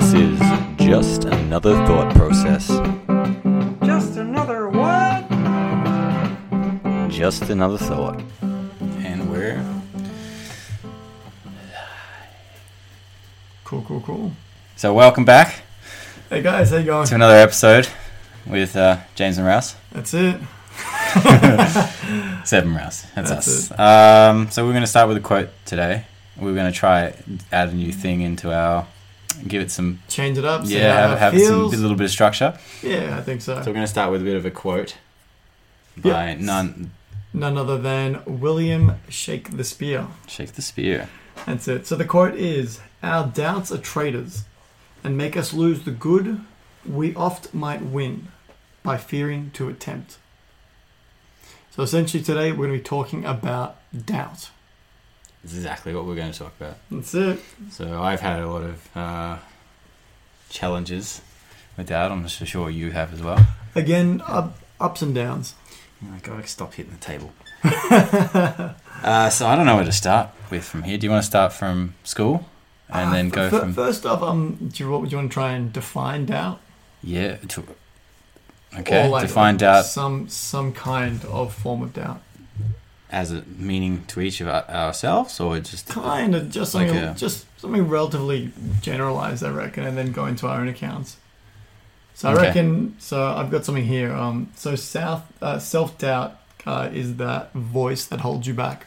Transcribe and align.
This 0.00 0.14
is 0.14 0.38
just 0.78 1.24
another 1.24 1.74
thought 1.86 2.14
process. 2.14 2.68
Just 3.84 4.16
another 4.16 4.66
what? 4.70 5.28
Just 7.10 7.50
another 7.50 7.76
thought. 7.76 8.22
And 8.40 9.30
we're 9.30 9.62
Cool, 13.64 13.84
cool, 13.86 14.00
cool. 14.00 14.32
so 14.74 14.94
welcome 14.94 15.26
back 15.26 15.64
Hey 16.30 16.40
guys, 16.40 16.70
how 16.70 16.78
you 16.78 16.86
going? 16.86 17.06
to 17.06 17.14
another 17.14 17.36
episode 17.36 17.86
with 18.46 18.74
uh, 18.76 19.00
James 19.14 19.36
and 19.36 19.46
Rouse. 19.46 19.76
That's 19.92 20.14
it. 20.14 20.40
Seven 22.46 22.74
Rouse. 22.74 23.02
That's, 23.14 23.28
That's 23.28 23.70
us. 23.70 23.78
Um, 23.78 24.50
so 24.50 24.64
we're 24.64 24.72
going 24.72 24.80
to 24.82 24.86
start 24.86 25.08
with 25.08 25.18
a 25.18 25.20
quote 25.20 25.50
today. 25.66 26.06
We're 26.38 26.54
going 26.54 26.72
to 26.72 26.76
try 26.76 27.12
add 27.52 27.68
a 27.68 27.74
new 27.74 27.92
thing 27.92 28.22
into 28.22 28.50
our, 28.50 28.86
give 29.46 29.62
it 29.62 29.70
some 29.70 30.00
Change 30.08 30.38
it 30.38 30.44
up. 30.44 30.62
yeah, 30.64 31.08
have, 31.08 31.12
it 31.12 31.18
have 31.18 31.46
some, 31.48 31.60
a 31.62 31.66
little 31.66 31.96
bit 31.96 32.04
of 32.04 32.10
structure. 32.10 32.58
Yeah, 32.82 33.16
I 33.18 33.22
think 33.22 33.40
so. 33.42 33.54
So 33.56 33.60
we're 33.70 33.74
going 33.74 33.84
to 33.84 33.86
start 33.86 34.10
with 34.12 34.22
a 34.22 34.24
bit 34.24 34.36
of 34.36 34.44
a 34.46 34.50
quote 34.50 34.96
Yeah. 36.02 36.12
by 36.12 36.34
none. 36.34 36.92
None 37.32 37.56
other 37.56 37.78
than 37.78 38.22
William 38.26 38.96
Shake 39.08 39.56
the 39.56 39.64
Spear. 39.64 40.08
Shake 40.26 40.52
the 40.52 40.62
spear. 40.62 41.08
That's 41.46 41.68
it. 41.68 41.86
So 41.86 41.94
the 41.96 42.04
quote 42.04 42.34
is 42.34 42.80
Our 43.02 43.26
doubts 43.26 43.70
are 43.70 43.78
traitors 43.78 44.44
and 45.04 45.16
make 45.16 45.36
us 45.36 45.52
lose 45.52 45.84
the 45.84 45.90
good 45.92 46.40
we 46.84 47.14
oft 47.14 47.54
might 47.54 47.82
win 47.82 48.28
by 48.82 48.96
fearing 48.96 49.50
to 49.52 49.68
attempt. 49.68 50.18
So 51.70 51.82
essentially 51.82 52.22
today 52.22 52.50
we're 52.50 52.66
going 52.66 52.72
to 52.72 52.78
be 52.78 52.82
talking 52.84 53.24
about 53.24 53.76
doubt. 54.06 54.50
That's 55.42 55.54
exactly 55.56 55.94
what 55.94 56.04
we're 56.04 56.16
going 56.16 56.32
to 56.32 56.38
talk 56.38 56.52
about. 56.60 56.76
That's 56.90 57.14
it. 57.14 57.38
So 57.70 58.02
I've 58.02 58.20
had 58.20 58.40
a 58.40 58.46
lot 58.48 58.62
of 58.62 58.96
uh, 58.96 59.38
challenges 60.50 61.22
with 61.76 61.86
that. 61.88 62.10
I'm 62.12 62.28
so 62.28 62.44
sure 62.44 62.68
you 62.70 62.90
have 62.92 63.12
as 63.14 63.22
well. 63.22 63.46
Again, 63.74 64.22
up, 64.26 64.58
ups 64.78 65.02
and 65.02 65.14
downs. 65.14 65.54
Oh 66.02 66.06
my 66.10 66.18
god, 66.18 66.46
stop 66.48 66.74
hitting 66.74 66.92
the 66.92 66.98
table. 66.98 67.32
uh, 67.64 69.30
so 69.30 69.46
I 69.46 69.56
don't 69.56 69.66
know 69.66 69.76
where 69.76 69.84
to 69.84 69.92
start 69.92 70.30
with 70.50 70.64
from 70.64 70.82
here. 70.82 70.98
Do 70.98 71.06
you 71.06 71.10
want 71.10 71.22
to 71.22 71.26
start 71.26 71.52
from 71.52 71.94
school 72.04 72.46
and 72.88 73.10
Uh, 73.10 73.12
then 73.12 73.28
go 73.28 73.42
f- 73.44 73.50
from 73.50 73.72
First 73.74 74.04
off, 74.06 74.22
um, 74.22 74.56
do 74.72 74.82
you, 74.84 74.90
what 74.90 75.00
would 75.00 75.12
you 75.12 75.18
want 75.18 75.30
to 75.30 75.34
try 75.34 75.52
and 75.52 75.72
define 75.72 76.26
doubt? 76.26 76.60
yeah 77.02 77.36
to 77.48 77.64
okay 78.78 79.08
like- 79.08 79.34
like 79.34 79.62
out 79.62 79.86
some 79.86 80.28
some 80.28 80.70
kind 80.72 81.24
of 81.24 81.52
form 81.54 81.80
of 81.82 81.94
doubt. 81.94 82.20
As 83.10 83.32
a 83.32 83.42
meaning 83.58 84.04
to 84.08 84.20
each 84.20 84.40
of 84.40 84.48
our, 84.48 84.64
ourselves 84.68 85.40
or 85.40 85.58
just 85.60 85.88
Kind 85.88 86.34
of 86.34 86.50
just 86.50 86.74
Like 86.74 86.88
something, 86.88 87.04
a- 87.08 87.14
just 87.14 87.44
something 87.60 87.88
relatively 87.88 88.52
generalized, 88.80 89.42
I 89.44 89.50
reckon, 89.50 89.84
and 89.84 89.96
then 89.98 90.12
go 90.12 90.26
into 90.26 90.46
our 90.46 90.60
own 90.60 90.68
accounts. 90.68 91.16
So 92.14 92.28
I 92.28 92.32
Okay. 92.34 92.42
reckon. 92.42 92.94
So 92.98 93.24
I've 93.26 93.50
got 93.50 93.64
something 93.64 93.84
here. 93.86 94.12
Um, 94.12 94.50
so 94.54 94.76
south 94.76 95.22
uh, 95.42 95.58
self 95.58 95.96
doubt 95.98 96.38
uh, 96.66 96.88
is 96.92 97.16
that 97.16 97.52
voice 97.54 98.04
that 98.06 98.20
holds 98.20 98.46
you 98.46 98.54
back. 98.54 98.86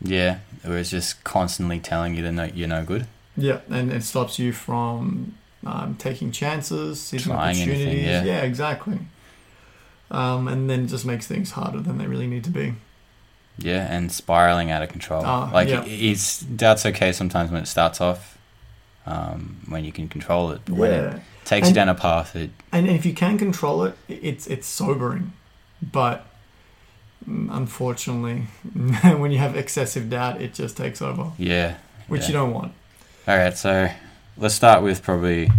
yeah 0.00 0.38
or 0.64 0.76
it's 0.78 0.90
just 0.90 1.22
constantly 1.24 1.78
telling 1.80 2.14
you 2.14 2.22
that 2.22 2.32
no, 2.32 2.44
you're 2.44 2.68
no 2.68 2.84
good 2.84 3.06
Yeah, 3.36 3.60
and 3.70 3.92
it 3.92 4.02
stops 4.04 4.38
you 4.38 4.52
from 4.52 5.34
um, 5.66 5.96
taking 5.96 6.30
chances, 6.32 7.00
seizing 7.00 7.32
Trying 7.32 7.56
anything, 7.56 7.70
opportunities. 7.88 8.26
yeah. 8.26 8.42
exactly. 8.42 8.98
Um, 10.10 10.46
and 10.48 10.68
then 10.68 10.86
just 10.88 11.04
makes 11.06 11.26
things 11.26 11.52
harder 11.52 11.80
than 11.80 11.98
they 11.98 12.06
really 12.06 12.26
need 12.26 12.44
to 12.44 12.50
be. 12.50 12.74
Yeah 13.58 13.86
and 13.94 14.10
spiraling 14.10 14.70
out 14.70 14.82
of 14.82 14.88
control 14.88 15.22
Ah, 15.24 15.50
like 15.52 15.68
yeah. 15.68 15.84
it's 15.86 16.40
doubt's 16.40 16.86
okay 16.86 17.12
sometimes 17.12 17.50
when 17.50 17.62
it 17.62 17.66
starts 17.66 18.00
off 18.00 18.38
um, 19.06 19.60
when 19.68 19.84
you 19.84 19.92
can 19.92 20.08
control 20.08 20.50
it 20.52 20.60
but 20.64 20.74
when 20.76 20.90
it 20.92 21.20
takes 21.44 21.66
And- 21.68 21.76
you 21.76 21.80
down 21.80 21.88
a 21.88 21.94
path 21.94 22.34
it 22.36 22.50
And 22.72 22.88
if 22.88 23.04
you 23.04 23.12
can 23.12 23.36
control 23.38 23.84
it, 23.84 23.96
it's 24.08 24.46
it's 24.46 24.66
sobering. 24.66 25.32
But 25.82 26.24
mm, 27.28 27.48
unfortunately, 27.50 28.46
when 29.18 29.32
you 29.32 29.38
have 29.38 29.56
excessive 29.56 30.08
doubt, 30.08 30.40
it 30.40 30.54
just 30.54 30.76
takes 30.76 31.02
over, 31.02 31.32
yeah 31.38 31.74
which 32.08 32.22
yeah. 32.22 32.28
you 32.28 32.32
don't 32.34 32.52
want. 32.52 32.72
All 33.26 33.36
right, 33.36 33.56
so 33.56 33.88
let's 34.36 34.54
start 34.54 34.82
with 34.82 35.02
probably 35.02 35.50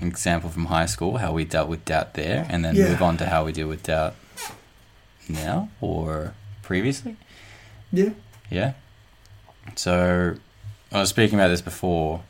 an 0.00 0.06
example 0.08 0.48
from 0.50 0.66
high 0.66 0.86
school, 0.86 1.18
how 1.18 1.32
we 1.32 1.44
dealt 1.44 1.68
with 1.68 1.84
doubt 1.84 2.14
there, 2.14 2.46
and 2.48 2.64
then 2.64 2.76
Yeah. 2.76 2.88
move 2.90 3.02
on 3.02 3.16
to 3.18 3.26
how 3.26 3.44
we 3.44 3.50
deal 3.52 3.66
with 3.68 3.82
doubt 3.82 4.14
now 5.28 5.68
or 5.80 6.34
previously. 6.68 7.16
Yeah. 7.90 8.10
Yeah. 8.50 8.74
So 9.74 10.36
I 10.92 11.00
was 11.00 11.08
speaking 11.08 11.38
about 11.38 11.48
this 11.48 11.62
before. 11.62 12.20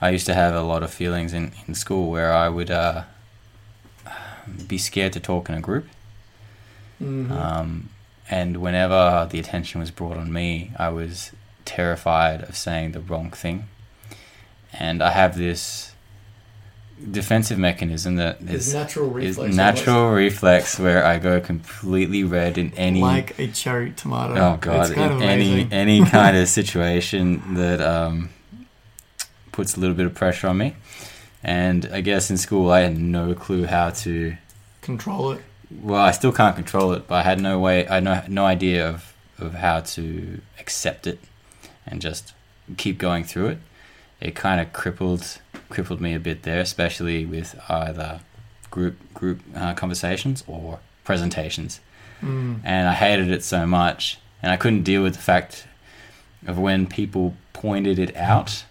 I 0.00 0.08
used 0.08 0.24
to 0.24 0.34
have 0.34 0.54
a 0.54 0.62
lot 0.62 0.82
of 0.82 0.90
feelings 0.90 1.34
in, 1.34 1.52
in 1.66 1.74
school 1.74 2.10
where 2.10 2.32
I 2.32 2.48
would 2.48 2.70
uh, 2.70 3.02
be 4.66 4.78
scared 4.78 5.12
to 5.12 5.20
talk 5.20 5.50
in 5.50 5.54
a 5.54 5.60
group. 5.60 5.86
Mhm. 6.98 7.30
Um, 7.30 7.90
and 8.30 8.56
whenever 8.56 9.28
the 9.30 9.38
attention 9.38 9.80
was 9.80 9.90
brought 9.90 10.16
on 10.16 10.32
me, 10.32 10.72
I 10.78 10.88
was 10.88 11.32
terrified 11.66 12.40
of 12.48 12.56
saying 12.56 12.92
the 12.92 13.00
wrong 13.00 13.30
thing. 13.30 13.68
And 14.72 15.02
I 15.02 15.10
have 15.10 15.36
this 15.36 15.92
defensive 17.10 17.58
mechanism 17.58 18.16
that 18.16 18.40
is, 18.42 18.68
is, 18.68 18.74
natural 18.74 19.16
is 19.18 19.36
reflex. 19.36 19.54
natural 19.54 20.10
reflex 20.10 20.78
where 20.78 21.04
I 21.04 21.18
go 21.18 21.40
completely 21.40 22.24
red 22.24 22.58
in 22.58 22.72
any 22.74 23.00
like 23.00 23.38
a 23.38 23.48
cherry 23.48 23.92
tomato. 23.92 24.34
oh 24.34 24.58
god 24.60 24.86
it's 24.86 24.94
kind 24.94 25.12
in 25.12 25.16
of 25.16 25.22
any 25.22 25.68
any 25.70 26.04
kind 26.10 26.36
of 26.36 26.48
situation 26.48 27.54
that 27.54 27.80
um, 27.80 28.30
puts 29.58 29.76
a 29.76 29.80
little 29.80 29.96
bit 29.96 30.06
of 30.06 30.14
pressure 30.14 30.46
on 30.46 30.56
me. 30.56 30.76
And 31.42 31.90
I 31.92 32.00
guess 32.00 32.30
in 32.30 32.36
school 32.36 32.70
I 32.70 32.80
had 32.82 32.96
no 32.96 33.34
clue 33.34 33.66
how 33.66 33.90
to 33.90 34.36
control 34.82 35.32
it. 35.32 35.40
well, 35.82 36.00
I 36.00 36.12
still 36.12 36.30
can't 36.30 36.54
control 36.54 36.92
it, 36.92 37.08
but 37.08 37.16
I 37.16 37.22
had 37.22 37.40
no 37.40 37.58
way, 37.58 37.84
I 37.88 37.94
had 37.96 38.04
no, 38.04 38.22
no 38.28 38.44
idea 38.44 38.88
of, 38.88 39.12
of 39.36 39.54
how 39.54 39.80
to 39.80 40.40
accept 40.60 41.08
it 41.08 41.18
and 41.84 42.00
just 42.00 42.34
keep 42.76 42.98
going 42.98 43.24
through 43.24 43.48
it. 43.48 43.58
It 44.20 44.36
kind 44.36 44.60
of 44.60 44.72
crippled 44.72 45.38
crippled 45.68 46.00
me 46.00 46.14
a 46.14 46.20
bit 46.20 46.42
there, 46.42 46.60
especially 46.60 47.24
with 47.24 47.58
either 47.68 48.20
group 48.70 48.96
group 49.14 49.40
uh, 49.54 49.74
conversations 49.74 50.44
or 50.46 50.80
presentations. 51.04 51.80
Mm. 52.20 52.60
And 52.64 52.88
I 52.88 52.94
hated 52.94 53.30
it 53.30 53.44
so 53.44 53.66
much, 53.66 54.18
and 54.42 54.52
I 54.52 54.56
couldn't 54.56 54.82
deal 54.82 55.02
with 55.02 55.14
the 55.14 55.20
fact 55.20 55.66
of 56.46 56.58
when 56.58 56.86
people 56.86 57.34
pointed 57.52 57.98
it 57.98 58.16
out 58.16 58.64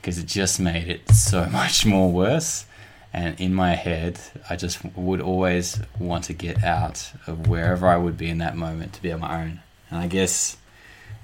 because 0.00 0.18
it 0.18 0.26
just 0.26 0.58
made 0.58 0.88
it 0.88 1.10
so 1.10 1.46
much 1.52 1.84
more 1.84 2.10
worse. 2.10 2.66
And 3.12 3.40
in 3.40 3.52
my 3.54 3.74
head, 3.74 4.20
I 4.48 4.54
just 4.54 4.84
would 4.94 5.20
always 5.20 5.80
want 5.98 6.24
to 6.24 6.32
get 6.32 6.62
out 6.62 7.12
of 7.26 7.48
wherever 7.48 7.88
I 7.88 7.96
would 7.96 8.16
be 8.16 8.30
in 8.30 8.38
that 8.38 8.56
moment 8.56 8.92
to 8.94 9.02
be 9.02 9.10
on 9.10 9.20
my 9.20 9.42
own. 9.42 9.60
And 9.90 9.98
I 9.98 10.06
guess 10.06 10.56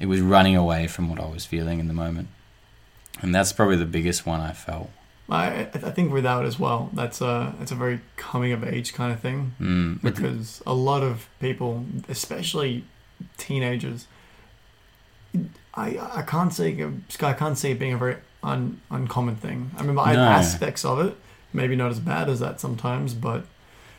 it 0.00 0.06
was 0.06 0.20
running 0.20 0.56
away 0.56 0.88
from 0.88 1.08
what 1.08 1.20
I 1.20 1.26
was 1.26 1.44
feeling 1.46 1.78
in 1.78 1.86
the 1.86 1.94
moment. 1.94 2.28
And 3.22 3.32
that's 3.32 3.52
probably 3.52 3.76
the 3.76 3.86
biggest 3.86 4.26
one 4.26 4.40
I 4.40 4.52
felt. 4.52 4.90
I 5.28 5.62
I 5.74 5.90
think 5.90 6.12
without 6.12 6.44
as 6.44 6.58
well. 6.58 6.90
That's 6.92 7.20
a 7.20 7.54
it's 7.60 7.72
a 7.72 7.74
very 7.74 8.00
coming 8.16 8.52
of 8.52 8.62
age 8.62 8.94
kind 8.94 9.12
of 9.12 9.20
thing. 9.20 9.54
Mm, 9.60 10.00
because 10.02 10.62
a 10.66 10.74
lot 10.74 11.02
of 11.02 11.28
people, 11.40 11.84
especially 12.08 12.84
teenagers, 13.36 14.06
I 15.74 15.98
I 16.14 16.22
can't 16.22 16.52
say 16.52 16.86
I 17.20 17.32
can't 17.32 17.58
see 17.58 17.70
it 17.72 17.78
being 17.78 17.92
a 17.94 17.98
very 17.98 18.16
un, 18.42 18.80
uncommon 18.90 19.36
thing. 19.36 19.70
I 19.76 19.80
remember 19.80 20.02
I 20.02 20.14
No. 20.14 20.22
aspects 20.24 20.84
of 20.84 21.00
it, 21.00 21.16
maybe 21.52 21.76
not 21.76 21.90
as 21.90 21.98
bad 22.00 22.28
as 22.28 22.40
that 22.40 22.60
sometimes, 22.60 23.12
but 23.14 23.44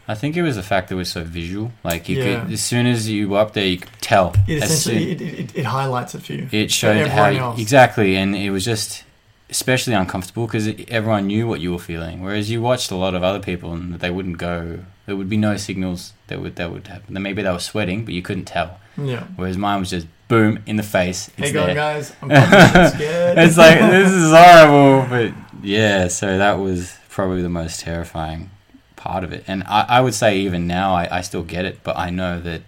I 0.07 0.15
think 0.15 0.37
it 0.37 0.41
was 0.41 0.55
the 0.55 0.63
fact 0.63 0.87
that 0.87 0.95
it 0.95 0.97
was 0.97 1.11
so 1.11 1.23
visual. 1.25 1.71
Like 1.83 2.07
you 2.07 2.17
Yeah. 2.23 2.43
could, 2.45 2.53
as 2.53 2.61
soon 2.63 2.85
as 2.87 3.09
you 3.09 3.27
were 3.29 3.39
up 3.39 3.51
there, 3.53 3.65
you 3.65 3.77
could 3.79 3.91
tell. 3.99 4.33
it 4.47 4.61
soon- 4.61 4.63
essentially 4.63 5.11
it, 5.11 5.21
it, 5.21 5.39
it, 5.39 5.55
it 5.57 5.65
highlights 5.65 6.15
it 6.15 6.23
for 6.23 6.33
you. 6.33 6.47
it 6.51 6.71
showed 6.71 7.07
how 7.07 7.25
else. 7.25 7.59
exactly 7.59 8.15
and 8.15 8.33
it 8.35 8.49
was 8.51 8.63
just 8.63 9.03
especially 9.49 9.93
uncomfortable 9.93 10.45
because 10.45 10.67
everyone 10.89 11.25
knew 11.27 11.47
what 11.47 11.59
you 11.61 11.71
were 11.71 11.79
feeling 11.79 12.21
whereas 12.21 12.49
you 12.51 12.61
watched 12.61 12.91
a 12.91 12.95
lot 12.95 13.13
of 13.15 13.23
other 13.23 13.39
people 13.39 13.71
and 13.73 13.95
they 13.99 14.09
wouldn't 14.09 14.37
go 14.37 14.79
there 15.05 15.15
would 15.15 15.29
be 15.29 15.37
no 15.37 15.55
signals 15.55 16.11
that 16.27 16.41
would 16.41 16.55
that 16.57 16.69
would 16.71 16.85
happen 16.87 17.13
Then 17.13 17.23
maybe 17.23 17.41
they 17.41 17.51
were 17.51 17.59
sweating 17.59 18.03
but 18.03 18.13
you 18.13 18.21
couldn't 18.21 18.45
tell 18.45 18.79
Yeah. 18.97 19.23
whereas 19.37 19.57
mine 19.57 19.79
was 19.79 19.89
just 19.89 20.07
boom 20.27 20.59
in 20.65 20.75
the 20.75 20.83
face 20.83 21.29
Hey, 21.37 21.43
it's 21.45 21.51
going 21.53 21.67
there. 21.67 21.75
guys, 21.75 22.13
I'm 22.21 22.29
scared. 22.95 23.37
it's 23.37 23.57
like 23.57 23.79
this 23.79 24.11
is 24.11 24.31
horrible 24.31 25.07
but 25.09 25.33
yeah 25.63 26.09
so 26.09 26.37
that 26.37 26.59
was 26.59 26.97
probably 27.07 27.41
the 27.41 27.49
most 27.49 27.79
terrifying 27.79 28.49
part 28.97 29.23
of 29.23 29.31
it 29.31 29.45
and 29.47 29.63
i, 29.63 29.85
I 29.87 30.01
would 30.01 30.13
say 30.13 30.39
even 30.39 30.67
now 30.67 30.93
I, 30.93 31.19
I 31.19 31.21
still 31.21 31.43
get 31.43 31.63
it 31.63 31.79
but 31.83 31.97
i 31.97 32.09
know 32.09 32.41
that 32.41 32.63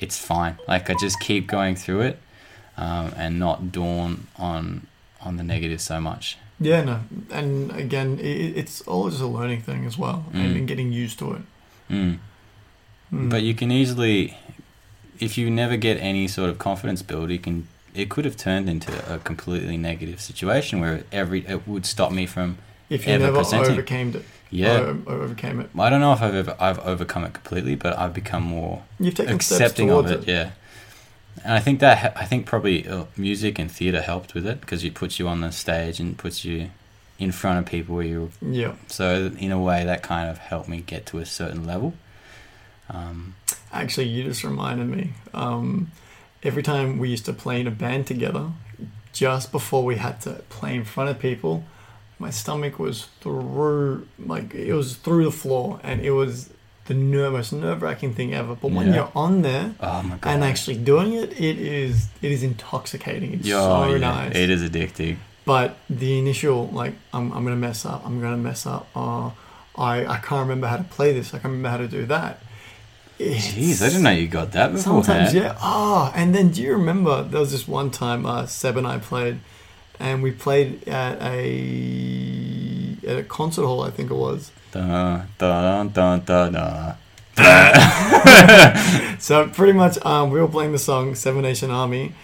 it's 0.00 0.16
fine 0.18 0.56
like 0.66 0.88
i 0.88 0.94
just 0.98 1.20
keep 1.20 1.46
going 1.46 1.76
through 1.76 2.00
it 2.02 2.18
um, 2.78 3.12
and 3.16 3.38
not 3.38 3.72
dawn 3.72 4.28
on 4.38 4.86
on 5.20 5.36
the 5.36 5.42
negative 5.42 5.80
so 5.80 6.00
much 6.00 6.36
yeah, 6.60 6.82
no, 6.82 7.00
and 7.30 7.70
again, 7.70 8.18
it, 8.18 8.56
it's 8.60 8.80
all 8.80 9.08
just 9.08 9.22
a 9.22 9.26
learning 9.28 9.60
thing 9.62 9.86
as 9.86 9.96
well, 9.96 10.24
and, 10.32 10.54
Mm. 10.54 10.58
and 10.58 10.66
getting 10.68 10.90
used 10.90 11.16
to 11.20 11.34
it. 11.34 11.42
mm. 11.88 12.18
Mm. 13.12 13.30
but 13.30 13.42
you 13.42 13.54
can 13.54 13.70
easily 13.70 14.36
if 15.20 15.38
you 15.38 15.50
never 15.50 15.76
get 15.76 15.96
any 15.98 16.28
sort 16.28 16.50
of 16.50 16.58
confidence 16.58 17.00
build 17.02 17.30
you 17.30 17.38
can 17.38 17.66
it 17.94 18.08
could 18.10 18.24
have 18.24 18.36
turned 18.36 18.68
into 18.68 18.92
a 19.12 19.18
completely 19.18 19.76
negative 19.76 20.20
situation 20.20 20.80
where 20.80 21.04
every 21.12 21.40
it 21.46 21.66
would 21.66 21.86
stop 21.86 22.10
me 22.12 22.26
from 22.26 22.58
If 22.90 23.06
you 23.06 23.14
Ever 23.14 23.24
never 23.26 23.38
presenting. 23.38 23.72
overcame 23.72 24.14
it, 24.16 24.24
yeah. 24.50 24.78
o- 24.80 25.02
overcame 25.06 25.60
it, 25.60 25.70
I 25.78 25.88
don't 25.90 26.00
know 26.00 26.12
if 26.12 26.22
I've 26.22 26.34
ever 26.34 26.56
I've 26.60 26.78
overcome 26.80 27.24
it 27.24 27.32
completely, 27.34 27.74
but 27.76 27.96
I've 27.98 28.14
become 28.14 28.42
more 28.42 28.82
you've 29.00 29.14
taken 29.14 29.34
accepting 29.36 29.88
steps 29.88 29.98
of 29.98 30.06
towards 30.06 30.10
it, 30.26 30.28
Yeah, 30.32 30.50
and 31.44 31.54
I 31.54 31.60
think 31.60 31.80
that 31.80 32.16
I 32.16 32.24
think 32.24 32.46
probably 32.46 32.86
uh, 32.86 33.04
music 33.16 33.58
and 33.58 33.70
theatre 33.70 34.00
helped 34.00 34.34
with 34.34 34.46
it 34.46 34.60
because 34.60 34.84
it 34.84 34.94
puts 34.94 35.18
you 35.18 35.28
on 35.28 35.40
the 35.40 35.52
stage 35.52 36.00
and 36.00 36.16
puts 36.16 36.44
you 36.44 36.70
in 37.18 37.32
front 37.32 37.58
of 37.58 37.66
people 37.66 37.96
where 37.96 38.04
you. 38.04 38.30
Yeah. 38.40 38.74
So 38.86 39.32
in 39.38 39.52
a 39.52 39.60
way, 39.60 39.84
that 39.84 40.02
kind 40.02 40.30
of 40.30 40.38
helped 40.38 40.68
me 40.68 40.80
get 40.80 41.06
to 41.06 41.18
a 41.18 41.26
certain 41.26 41.66
level. 41.66 41.94
Um, 42.88 43.34
Actually, 43.72 44.08
you 44.08 44.24
just 44.24 44.44
reminded 44.44 44.86
me. 44.86 45.12
Um, 45.34 45.90
every 46.42 46.62
time 46.62 46.98
we 46.98 47.08
used 47.10 47.26
to 47.26 47.32
play 47.32 47.60
in 47.60 47.66
a 47.66 47.70
band 47.70 48.06
together, 48.06 48.50
just 49.12 49.52
before 49.52 49.84
we 49.84 49.96
had 49.96 50.20
to 50.22 50.42
play 50.48 50.74
in 50.74 50.84
front 50.84 51.10
of 51.10 51.18
people, 51.18 51.64
my 52.18 52.30
stomach 52.30 52.78
was 52.78 53.06
through, 53.20 54.06
like, 54.18 54.54
it 54.54 54.72
was 54.72 54.96
through 54.96 55.24
the 55.24 55.32
floor, 55.32 55.80
and 55.82 56.00
it 56.00 56.12
was 56.12 56.50
the 56.88 56.94
ner- 56.94 57.30
most 57.30 57.52
nerve 57.52 57.80
wracking 57.82 58.12
thing 58.14 58.34
ever. 58.34 58.54
But 58.62 58.70
when 58.72 58.88
Yeah. 58.88 58.94
you're 58.96 59.12
on 59.14 59.42
there 59.42 59.66
oh 59.80 60.18
and 60.30 60.42
actually 60.42 60.78
doing 60.78 61.12
it, 61.22 61.30
it 61.48 61.58
is 61.58 62.08
it 62.22 62.30
is 62.32 62.42
intoxicating. 62.42 63.30
It's 63.34 63.48
so 63.48 63.84
yeah, 63.92 63.98
nice. 63.98 64.34
It 64.34 64.50
is 64.50 64.62
addicting. 64.68 65.16
But 65.44 65.76
the 65.88 66.18
initial, 66.18 66.68
like, 66.80 66.94
I'm, 67.14 67.32
I'm 67.32 67.42
gonna 67.44 67.56
mess 67.68 67.86
up. 67.86 68.02
I'm 68.04 68.20
gonna 68.20 68.36
mess 68.50 68.66
up. 68.66 68.84
Uh, 68.94 69.30
I 69.90 69.94
I 70.14 70.18
can't 70.26 70.42
remember 70.46 70.66
how 70.66 70.76
to 70.78 70.84
play 70.96 71.10
this. 71.12 71.28
I 71.34 71.38
can't 71.38 71.52
remember 71.54 71.70
how 71.70 71.80
to 71.86 71.88
do 71.88 72.04
that. 72.06 72.42
Jeez, 73.18 73.82
I 73.82 73.88
didn't 73.88 74.02
know 74.04 74.10
you 74.10 74.28
got 74.28 74.52
that 74.52 74.68
before. 74.72 75.02
Sometimes, 75.04 75.34
yeah. 75.34 75.56
Ah, 75.60 76.12
and 76.14 76.34
then 76.34 76.50
do 76.50 76.62
you 76.62 76.72
remember 76.72 77.22
there 77.22 77.40
was 77.40 77.50
this 77.50 77.66
one 77.66 77.90
time 77.90 78.24
uh, 78.26 78.46
Seb 78.46 78.76
and 78.76 78.86
I 78.86 78.98
played, 78.98 79.40
and 79.98 80.22
we 80.22 80.30
played 80.30 80.86
at 80.88 81.20
a 81.20 82.96
at 83.06 83.18
a 83.18 83.22
concert 83.24 83.64
hall, 83.66 83.82
I 83.82 83.90
think 83.90 84.10
it 84.10 84.14
was. 84.14 84.52
Dun, 84.72 85.28
dun, 85.38 85.88
dun, 85.88 86.20
dun, 86.24 86.52
dun. 86.52 86.94
So 89.18 89.48
pretty 89.48 89.72
much, 89.72 89.98
um, 90.04 90.30
we 90.30 90.40
were 90.40 90.48
playing 90.48 90.72
the 90.72 90.78
song 90.78 91.14
Seven 91.14 91.42
Nation 91.42 91.70
Army, 91.70 92.14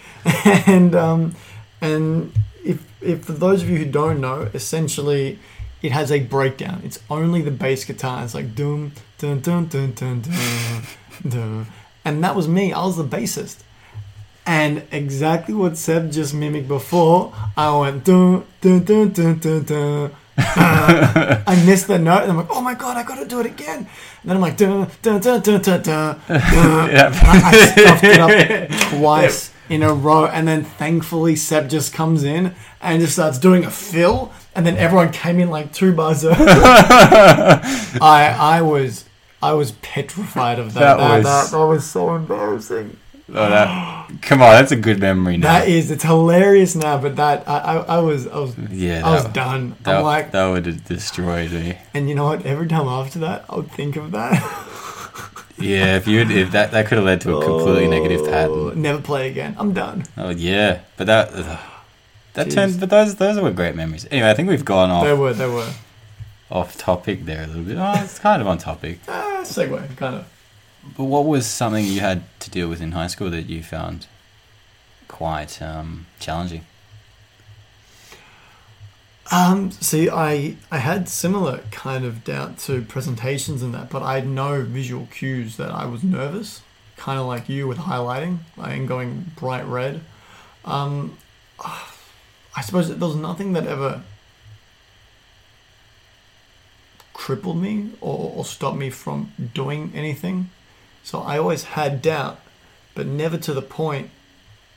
and 0.67 0.95
um, 0.95 1.35
and 1.81 2.33
if 2.65 2.85
if 3.03 3.25
for 3.25 3.33
those 3.33 3.63
of 3.63 3.69
you 3.71 3.79
who 3.79 3.85
don't 3.85 4.21
know, 4.21 4.49
essentially. 4.55 5.39
It 5.83 5.93
has 5.93 6.11
a 6.11 6.21
breakdown. 6.21 6.81
It's 6.83 6.99
only 7.11 7.43
the 7.43 7.51
bass 7.51 7.85
guitar. 7.85 8.25
It's 8.25 8.33
like 8.33 8.55
dum 8.55 8.93
dun 9.19 9.41
dun 9.41 9.67
dun 9.67 9.93
dun 9.93 10.23
dun 10.23 10.83
dun, 11.29 11.67
and 12.07 12.25
that 12.25 12.35
was 12.35 12.49
me. 12.49 12.73
I 12.73 12.83
was 12.87 12.97
the 12.97 13.05
bassist. 13.05 13.59
And 14.47 14.83
exactly 14.91 15.55
what 15.55 15.77
Seb 15.77 16.11
just 16.11 16.33
mimicked 16.33 16.69
before, 16.69 17.35
I 17.55 17.77
went 17.79 18.03
dun 18.05 18.45
dun 18.63 18.83
dun 18.85 19.13
dun 19.13 19.39
dun 19.39 19.63
dun. 19.65 20.11
Uh, 20.37 21.43
I 21.47 21.65
missed 21.65 21.87
the 21.87 21.99
note, 21.99 22.23
and 22.23 22.31
I'm 22.33 22.37
like, 22.39 22.47
"Oh 22.51 22.61
my 22.61 22.75
god, 22.75 22.97
I 22.97 23.03
gotta 23.05 23.25
do 23.27 23.41
it 23.41 23.47
again!" 23.47 23.79
And 23.79 23.87
then 24.25 24.37
I'm 24.37 24.43
like, 24.43 24.57
"Dun 24.57 24.89
dun 25.03 25.21
dun 25.21 25.41
dun 25.41 25.61
dun 25.63 25.83
dun." 25.83 25.83
dun. 25.83 26.21
Yeah. 26.29 27.11
I, 27.23 27.41
I 27.45 27.67
stuffed 27.67 28.05
it 28.05 28.19
up 28.21 28.71
twice 28.99 29.53
in 29.69 29.83
a 29.83 29.93
row, 29.95 30.27
and 30.27 30.47
then 30.47 30.65
thankfully 30.65 31.37
Seb 31.37 31.69
just 31.69 31.93
comes 31.95 32.25
in 32.25 32.55
and 32.81 33.01
just 33.01 33.15
starts 33.15 33.39
doing 33.39 33.65
a 33.65 33.71
fill, 33.71 34.33
and 34.55 34.67
then 34.67 34.77
everyone 34.77 35.11
came 35.13 35.39
in 35.41 35.51
like 35.51 35.73
two 35.73 35.93
bars. 35.93 36.25
early. 36.25 36.37
I 36.39 38.35
I 38.39 38.63
was 38.63 39.05
I 39.43 39.53
was 39.53 39.73
petrified 39.83 40.59
of 40.59 40.75
that. 40.75 40.81
That 40.81 40.97
That, 40.99 41.17
was- 41.19 41.25
that, 41.51 41.57
that 41.59 41.65
was 41.67 41.85
so 41.85 42.15
embarrassing. 42.15 42.97
Oh, 43.31 43.33
that, 43.49 44.11
come 44.21 44.43
on, 44.43 44.53
that's 44.53 44.71
a 44.71 44.77
good 44.77 45.01
memory 45.01 45.39
now. 45.39 45.61
That 45.61 45.69
is, 45.69 45.91
it's 45.91 46.05
hilarious 46.05 46.75
now, 46.77 46.99
but 46.99 47.17
that 47.17 47.49
I, 47.49 47.57
I, 47.59 47.77
I 47.77 47.99
was 48.01 48.27
I 48.27 48.39
was 48.39 48.55
yeah, 48.71 49.01
I 49.07 49.15
was 49.15 49.25
done. 49.33 49.77
that, 49.85 49.97
I'm 49.97 50.05
like, 50.05 50.33
that 50.33 50.47
would 50.47 50.67
have 50.67 50.85
destroyed 50.85 51.51
me. 51.53 51.79
and 51.95 52.09
you 52.09 52.15
know 52.15 52.25
what? 52.27 52.45
Every 52.45 52.67
time 52.69 52.87
after 52.87 53.19
that, 53.21 53.47
I 53.49 53.57
would 53.57 53.71
think 53.73 53.97
of 53.97 54.11
that. 54.13 54.61
Yeah, 55.57 55.97
if 55.97 56.09
you 56.09 56.21
if 56.23 56.51
that 56.51 56.73
that 56.73 56.87
could 56.89 56.97
have 56.99 57.05
led 57.05 57.21
to 57.23 57.37
a 57.39 57.43
completely 57.45 57.87
negative 57.87 58.23
Oh, 58.23 58.29
pattern. 58.73 58.83
Never 58.83 59.01
play 59.01 59.31
again. 59.31 59.55
I'm 59.57 59.73
done. 59.73 60.03
Oh 60.17 60.31
yeah, 60.31 60.81
but 60.97 61.07
that 61.07 61.31
ugh. 61.33 61.61
that 62.33 62.49
Jeez. 62.49 62.55
turned. 62.55 62.81
But 62.81 62.91
those 62.91 63.15
those 63.15 63.41
were 63.41 63.53
great 63.53 63.77
memories. 63.77 64.05
Anyway, 64.11 64.29
I 64.29 64.35
think 64.35 64.49
we've 64.49 64.65
gone 64.65 64.91
off 64.91 65.05
They 65.05 65.13
were, 65.15 65.33
they 65.33 65.47
were. 65.49 65.73
off 66.51 66.77
topic 66.77 67.25
there 67.25 67.45
a 67.45 67.47
little 67.47 67.63
bit. 67.63 67.77
Oh, 67.79 67.93
it's 68.03 68.19
kind 68.19 68.43
of 68.43 68.49
on 68.49 68.59
topic. 68.59 68.99
Ah, 69.07 69.43
segue, 69.45 69.97
kind 69.97 70.17
of. 70.17 70.27
But 70.97 71.05
what 71.05 71.25
was 71.25 71.47
something 71.47 71.85
you 71.85 72.01
had 72.01 72.23
to 72.41 72.51
deal 72.51 72.69
with 72.69 72.81
in 72.81 72.93
high 72.93 73.09
school 73.09 73.31
that 73.31 73.49
you 73.49 73.63
found 73.63 74.07
quite 75.09 75.61
um, 75.61 76.07
challenging? 76.21 76.65
Um, 79.33 79.71
see, 79.71 80.11
I 80.11 80.57
I 80.71 80.79
had 80.79 81.09
similar 81.09 81.61
kind 81.71 82.05
of 82.05 82.25
doubt 82.25 82.59
to 82.61 82.83
presentations 82.83 83.63
and 83.63 83.73
that, 83.75 83.89
but 83.89 84.03
I 84.03 84.17
had 84.17 84.29
no 84.29 84.63
visual 84.63 85.09
cues 85.11 85.57
that 85.57 85.71
I 85.71 85.87
was 85.87 86.03
nervous, 86.03 86.61
kind 86.97 87.19
of 87.19 87.27
like 87.27 87.49
you 87.49 87.67
with 87.67 87.79
highlighting 87.79 88.39
and 88.59 88.87
going 88.87 89.33
bright 89.37 89.67
red. 89.67 90.03
Um, 90.65 91.17
I 91.59 92.61
suppose 92.63 92.89
there 92.89 92.99
was 92.99 93.17
nothing 93.17 93.55
that 93.55 93.67
ever 93.67 94.03
crippled 97.13 97.57
me 97.57 97.91
or, 98.01 98.33
or 98.37 98.45
stopped 98.45 98.77
me 98.77 98.91
from 98.91 99.33
doing 99.55 99.91
anything. 99.95 100.51
So 101.05 101.21
I 101.21 101.39
always 101.39 101.65
had 101.65 102.03
doubt, 102.03 102.41
but 102.95 103.07
never 103.07 103.37
to 103.39 103.53
the 103.53 103.63
point 103.63 104.11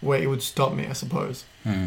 where 0.02 0.22
it 0.22 0.28
would 0.28 0.44
stop 0.44 0.74
me, 0.74 0.86
I 0.86 0.94
suppose. 0.94 1.46
Hmm. 1.64 1.86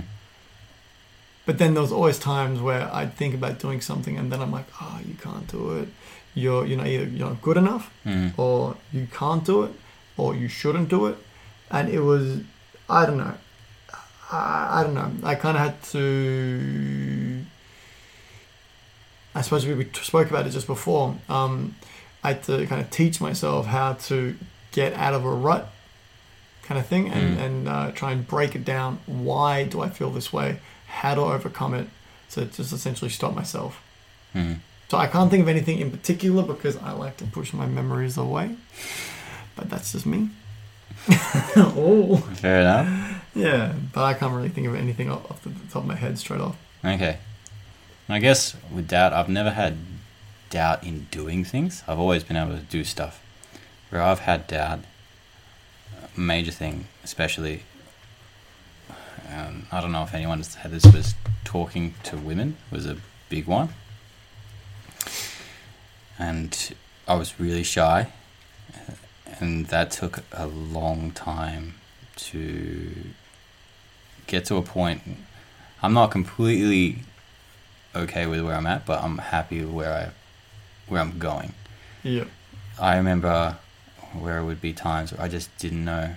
But 1.47 1.59
then 1.59 1.75
there 1.75 1.83
was 1.83 1.93
always 1.93 2.19
times 2.19 2.61
where 2.61 2.93
I'd 2.93 3.15
think 3.15 3.35
about 3.35 3.59
doing 3.59 3.81
something 3.81 4.17
and 4.17 4.33
then 4.33 4.41
I'm 4.41 4.51
like, 4.51 4.67
oh, 4.81 5.01
you 5.07 5.15
can't 5.15 5.47
do 5.47 5.77
it. 5.79 5.89
You're, 6.35 6.65
you 6.67 6.77
know, 6.77 6.85
either 6.85 7.05
you're 7.05 7.29
not 7.29 7.43
good 7.43 7.57
enough 7.57 7.93
Hmm. 8.05 8.29
or 8.37 8.77
you 8.93 9.07
can't 9.13 9.45
do 9.45 9.63
it 9.65 9.73
or 10.17 10.35
you 10.35 10.49
shouldn't 10.49 10.89
do 10.89 11.07
it. 11.07 11.19
And 11.71 11.89
it 11.89 12.01
was, 12.01 12.41
I 12.89 13.07
don't 13.07 13.19
know. 13.19 13.35
I, 14.33 14.81
I 14.81 14.83
don't 14.85 14.95
know. 14.95 15.11
I 15.29 15.35
kind 15.35 15.57
of 15.57 15.63
had 15.63 15.83
to. 15.95 17.43
I 19.35 19.43
suppose 19.43 19.67
we, 19.67 19.75
we 19.75 19.89
spoke 20.03 20.29
about 20.31 20.47
it 20.47 20.51
just 20.51 20.67
before. 20.67 21.17
Um, 21.29 21.75
I 22.23 22.29
had 22.35 22.43
to 22.45 22.67
kind 22.67 22.81
of 22.81 22.91
teach 22.91 23.21
myself 23.21 23.67
how 23.67 23.95
to 23.95 24.37
get 24.73 24.93
out 24.95 25.15
of 25.15 25.25
a 25.25 25.31
rut 25.31 25.71
kind 26.63 26.79
of 26.79 26.87
thing 26.87 27.09
and, 27.11 27.37
Mm. 27.39 27.43
and 27.45 27.69
uh, 27.69 27.91
try 27.93 28.13
and 28.13 28.27
break 28.27 28.55
it 28.55 28.65
down. 28.65 28.99
Why 29.07 29.65
do 29.65 29.81
I 29.81 29.89
feel 29.89 30.11
this 30.11 30.33
way? 30.33 30.61
How 30.87 31.15
do 31.15 31.23
I 31.25 31.35
overcome 31.35 31.75
it? 31.75 31.89
So 32.29 32.45
just 32.45 32.73
essentially 32.73 33.11
stop 33.11 33.35
myself. 33.35 33.83
Hmm. 34.33 34.55
So 34.89 34.99
I 34.99 35.07
can't 35.07 35.31
think 35.31 35.43
of 35.43 35.49
anything 35.49 35.79
in 35.79 35.91
particular 35.91 36.43
because 36.43 36.77
I 36.77 36.93
like 36.93 37.17
to 37.19 37.25
push 37.25 37.53
my 37.53 37.67
memories 37.67 38.17
away. 38.17 38.57
But 39.57 39.69
that's 39.71 39.93
just 39.93 40.07
me. 40.07 40.31
oh. 41.57 42.17
Fair 42.35 42.61
enough. 42.61 43.23
Yeah, 43.35 43.73
but 43.93 44.05
I 44.05 44.15
can't 44.15 44.35
really 44.35 44.49
think 44.49 44.67
of 44.67 44.75
anything 44.75 45.11
off 45.11 45.31
off 45.31 45.43
the 45.43 45.51
top 45.71 45.83
of 45.83 45.87
my 45.87 45.95
head 45.95 46.19
straight 46.19 46.41
off. 46.41 46.57
Okay. 46.85 47.19
I 48.09 48.19
guess 48.19 48.57
with 48.73 48.89
doubt, 48.89 49.13
I've 49.13 49.29
never 49.29 49.51
had 49.51 49.77
doubt 50.51 50.85
in 50.85 51.07
doing 51.11 51.45
things. 51.45 51.83
I've 51.89 51.99
always 51.99 52.23
been 52.25 52.37
able 52.37 52.57
to 52.57 52.63
do 52.63 52.85
stuff. 52.85 53.25
Where 53.89 54.03
I've 54.03 54.21
had 54.21 54.47
doubt, 54.47 54.81
major 56.17 56.53
thing, 56.53 56.87
especially, 57.03 57.63
um, 59.33 59.67
I 59.73 59.81
don't 59.81 59.93
know 59.93 60.03
if 60.03 60.13
anyone's 60.13 60.57
had 60.57 60.71
this, 60.73 60.85
was 60.85 61.15
talking 61.45 61.95
to 62.05 62.17
women 62.17 62.57
was 62.71 62.87
a 62.87 62.99
big 63.29 63.47
one. 63.47 63.71
And 66.19 66.75
I 67.09 67.15
was 67.15 67.41
really 67.41 67.63
shy. 67.63 68.13
And 69.41 69.67
that 69.67 69.91
took 69.91 70.23
a 70.33 70.47
long 70.47 71.13
time 71.13 71.75
to 72.17 72.93
get 74.27 74.45
to 74.47 74.57
a 74.57 74.63
point. 74.63 75.03
I'm 75.83 75.95
not 75.95 76.11
completely 76.11 76.99
okay 77.95 78.27
with 78.27 78.43
where 78.43 78.55
I'm 78.55 78.67
at, 78.67 78.85
but 78.85 79.03
I'm 79.03 79.19
happy 79.19 79.61
with 79.63 79.75
where 79.75 79.93
I 79.93 80.20
where 80.91 81.01
I'm 81.01 81.19
going. 81.19 81.55
Yep. 82.03 82.29
I 82.79 82.97
remember 82.97 83.57
where 84.13 84.39
it 84.39 84.45
would 84.45 84.61
be 84.61 84.73
times 84.73 85.13
where 85.13 85.23
I 85.23 85.29
just 85.29 85.57
didn't 85.59 85.85
know. 85.85 86.15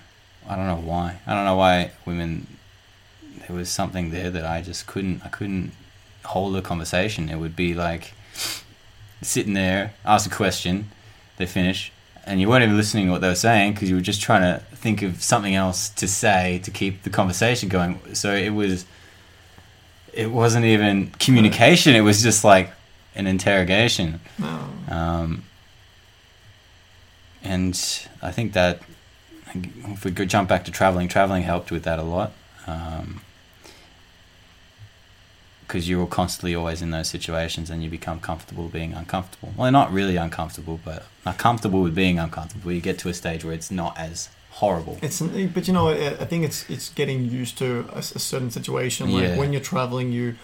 I 0.48 0.56
don't 0.56 0.68
know 0.68 0.76
why. 0.76 1.20
I 1.28 1.34
don't 1.34 1.46
know 1.46 1.56
why 1.56 1.92
women. 2.06 2.48
There 3.48 3.56
was 3.56 3.70
something 3.70 4.12
there 4.12 4.30
that 4.30 4.46
I 4.46 4.62
just 4.62 4.88
couldn't. 4.88 5.22
I 5.26 5.28
couldn't 5.28 5.74
hold 6.26 6.56
a 6.56 6.62
conversation. 6.62 7.30
It 7.30 7.36
would 7.36 7.56
be 7.56 7.74
like 7.74 8.14
sitting 9.22 9.54
there, 9.54 9.94
ask 10.06 10.30
a 10.30 10.34
question, 10.34 10.90
they 11.38 11.46
finish, 11.46 11.92
and 12.26 12.40
you 12.40 12.50
weren't 12.50 12.64
even 12.64 12.78
listening 12.78 13.08
to 13.08 13.12
what 13.12 13.22
they 13.22 13.28
were 13.28 13.36
saying 13.36 13.74
because 13.74 13.90
you 13.90 13.96
were 13.96 14.02
just 14.02 14.22
trying 14.22 14.42
to 14.42 14.64
think 14.76 15.02
of 15.02 15.22
something 15.22 15.56
else 15.56 15.90
to 15.90 16.08
say 16.08 16.60
to 16.64 16.72
keep 16.72 17.04
the 17.04 17.10
conversation 17.10 17.70
going. 17.70 18.00
So 18.14 18.34
it 18.34 18.52
was. 18.52 18.86
It 20.14 20.30
wasn't 20.30 20.66
even 20.66 21.10
communication. 21.18 21.96
It 21.96 22.02
was 22.02 22.22
just 22.22 22.44
like 22.44 22.72
an 23.16 23.28
interrogation. 23.28 24.20
Um, 24.90 25.44
and 27.44 28.08
I 28.22 28.32
think 28.32 28.54
that 28.54 28.82
if 29.54 30.06
we 30.06 30.12
could 30.12 30.30
jump 30.30 30.50
back 30.50 30.66
to 30.66 30.72
traveling, 30.72 31.08
traveling 31.08 31.44
helped 31.44 31.72
with 31.72 31.84
that 31.84 32.00
a 32.00 32.04
lot. 32.04 32.32
because 35.68 35.90
you're 35.90 36.06
constantly 36.08 36.54
always 36.54 36.82
in 36.82 36.92
those 36.92 37.08
situations 37.08 37.70
and 37.70 37.84
you 37.84 37.90
become 37.90 38.20
comfortable 38.20 38.68
being 38.70 38.94
uncomfortable. 38.94 39.54
Well, 39.58 39.72
not 39.72 39.92
really 39.92 40.18
uncomfortable, 40.18 40.80
but 40.84 41.06
not 41.26 41.38
comfortable 41.38 41.82
with 41.82 41.96
being 41.96 42.20
uncomfortable. 42.20 42.72
You 42.72 42.82
get 42.82 43.00
to 43.00 43.10
a 43.10 43.14
stage 43.14 43.44
where 43.44 43.54
it's 43.54 43.72
not 43.72 43.98
as 43.98 44.30
horrible. 44.52 44.98
It's 45.02 45.20
but 45.22 45.68
you 45.68 45.74
know 45.74 45.90
I 45.90 46.26
think 46.26 46.46
it's 46.46 46.70
it's 46.70 46.90
getting 46.90 47.26
used 47.26 47.58
to 47.58 47.86
a 47.92 48.02
certain 48.04 48.52
situation. 48.52 49.12
Like 49.12 49.24
Yeah. 49.24 49.38
when 49.38 49.52
you're 49.52 49.62
traveling, 49.62 50.12
you 50.12 50.36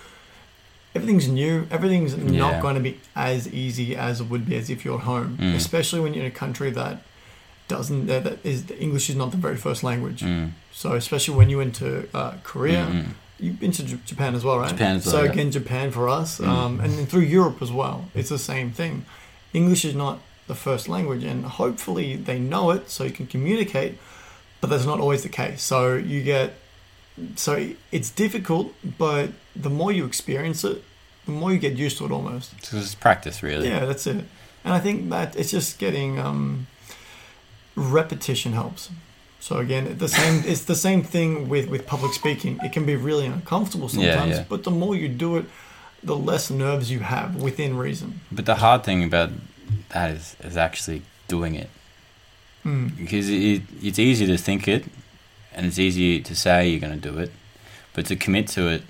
everything's 0.96 1.28
new. 1.28 1.68
Everything's 1.72 2.14
Yeah. 2.16 2.40
not 2.46 2.62
going 2.62 2.76
to 2.76 2.82
be 2.82 3.00
as 3.16 3.48
easy 3.54 3.96
as 3.96 4.20
it 4.22 4.28
would 4.30 4.46
be 4.46 4.56
as 4.56 4.70
if 4.70 4.84
you're 4.86 5.00
home. 5.00 5.38
Mm. 5.40 5.56
Especially 5.56 6.00
when 6.00 6.14
you're 6.14 6.26
in 6.26 6.32
a 6.32 6.40
country 6.46 6.72
that 6.72 7.02
doesn't 7.68 8.08
that, 8.08 8.24
that 8.24 8.38
is 8.44 8.66
the 8.66 8.78
English 8.80 9.10
is 9.10 9.16
not 9.16 9.32
the 9.32 9.38
very 9.38 9.56
first 9.58 9.84
language. 9.84 10.22
Mm. 10.22 10.52
So 10.72 10.94
especially 10.94 11.36
when 11.36 11.50
you 11.50 11.58
went 11.58 11.76
to 11.76 12.08
uh, 12.14 12.34
Korea, 12.44 12.86
Mm, 12.88 13.04
mm. 13.04 13.06
you've 13.40 13.60
been 13.60 13.72
to 13.74 13.84
J- 13.84 14.00
Japan 14.06 14.34
as 14.36 14.44
well, 14.44 14.58
right? 14.60 14.70
Japan 14.70 14.96
as 14.98 15.06
well, 15.06 15.16
So 15.16 15.24
yeah. 15.24 15.32
again, 15.32 15.52
Japan 15.52 15.92
for 15.92 16.10
us, 16.10 16.40
Mm. 16.40 16.48
um, 16.48 16.80
and 16.80 16.90
then 16.98 17.06
through 17.06 17.22
Europe 17.40 17.62
as 17.62 17.72
well, 17.72 18.06
it's 18.16 18.30
the 18.30 18.40
same 18.40 18.72
thing. 18.72 19.06
English 19.54 19.86
is 19.86 19.96
not 19.96 20.20
the 20.48 20.56
first 20.56 20.90
language, 20.90 21.24
and 21.24 21.46
hopefully 21.46 22.16
they 22.16 22.40
know 22.40 22.72
it 22.72 22.90
so 22.90 23.04
you 23.04 23.12
can 23.12 23.28
communicate. 23.28 23.98
But 24.62 24.70
that's 24.72 24.86
not 24.86 25.00
always 25.00 25.22
the 25.24 25.30
case. 25.30 25.62
So 25.62 25.96
you 25.96 26.22
get, 26.24 26.56
so 27.36 27.72
it's 27.92 28.10
difficult, 28.10 28.74
but 28.98 29.30
the 29.56 29.70
more 29.70 29.92
you 29.92 30.06
experience 30.06 30.64
it, 30.64 30.84
the 31.26 31.32
more 31.32 31.52
you 31.52 31.60
get 31.60 31.74
used 31.74 31.98
to 32.00 32.06
it 32.06 32.12
almost. 32.12 32.66
So 32.66 32.78
it's 32.78 32.96
practice, 32.96 33.44
really. 33.44 33.68
Yeah, 33.68 33.86
that's 33.86 34.08
it. 34.08 34.26
And 34.64 34.74
I 34.74 34.80
think 34.80 35.10
that 35.10 35.36
it's 35.36 35.52
just 35.52 35.80
getting 35.80 36.20
um, 36.20 36.68
repetition 37.76 38.54
helps. 38.54 38.90
So 39.40 39.58
again, 39.58 39.98
the 39.98 40.08
same. 40.08 40.44
it's 40.52 40.66
the 40.66 40.76
same 40.76 41.04
thing 41.04 41.50
with 41.50 41.70
with 41.70 41.86
public 41.88 42.14
speaking. 42.14 42.60
It 42.64 42.72
can 42.74 42.86
be 42.86 42.96
really 42.96 43.26
uncomfortable 43.26 43.90
Yeah, 43.92 44.16
sometimes, 44.16 44.38
yeah. 44.38 44.46
but 44.50 44.64
the 44.64 44.72
more 44.72 44.96
you 44.96 45.08
do 45.08 45.38
it, 45.38 45.46
the 46.04 46.16
less 46.16 46.50
nerves 46.50 46.92
you 46.92 47.00
have 47.00 47.42
within 47.42 47.78
reason. 47.78 48.22
But 48.32 48.46
the 48.46 48.56
hard 48.56 48.84
thing 48.84 49.04
about 49.04 49.30
that 49.90 50.12
is, 50.12 50.36
is 50.44 50.58
actually 50.58 51.04
doing 51.28 51.56
it. 51.56 51.70
Mm. 52.66 52.98
because 52.98 53.30
it, 53.30 53.62
it's 53.82 53.98
easy 53.98 54.26
to 54.26 54.38
think 54.38 54.68
it 54.68 54.84
and 55.54 55.66
it's 55.66 55.80
easy 55.80 56.20
to 56.22 56.36
say 56.36 56.68
you're 56.70 56.80
going 56.80 57.00
to 57.00 57.10
do 57.12 57.18
it 57.18 57.32
but 57.94 58.06
to 58.06 58.16
commit 58.16 58.48
to 58.48 58.68
it 58.68 58.84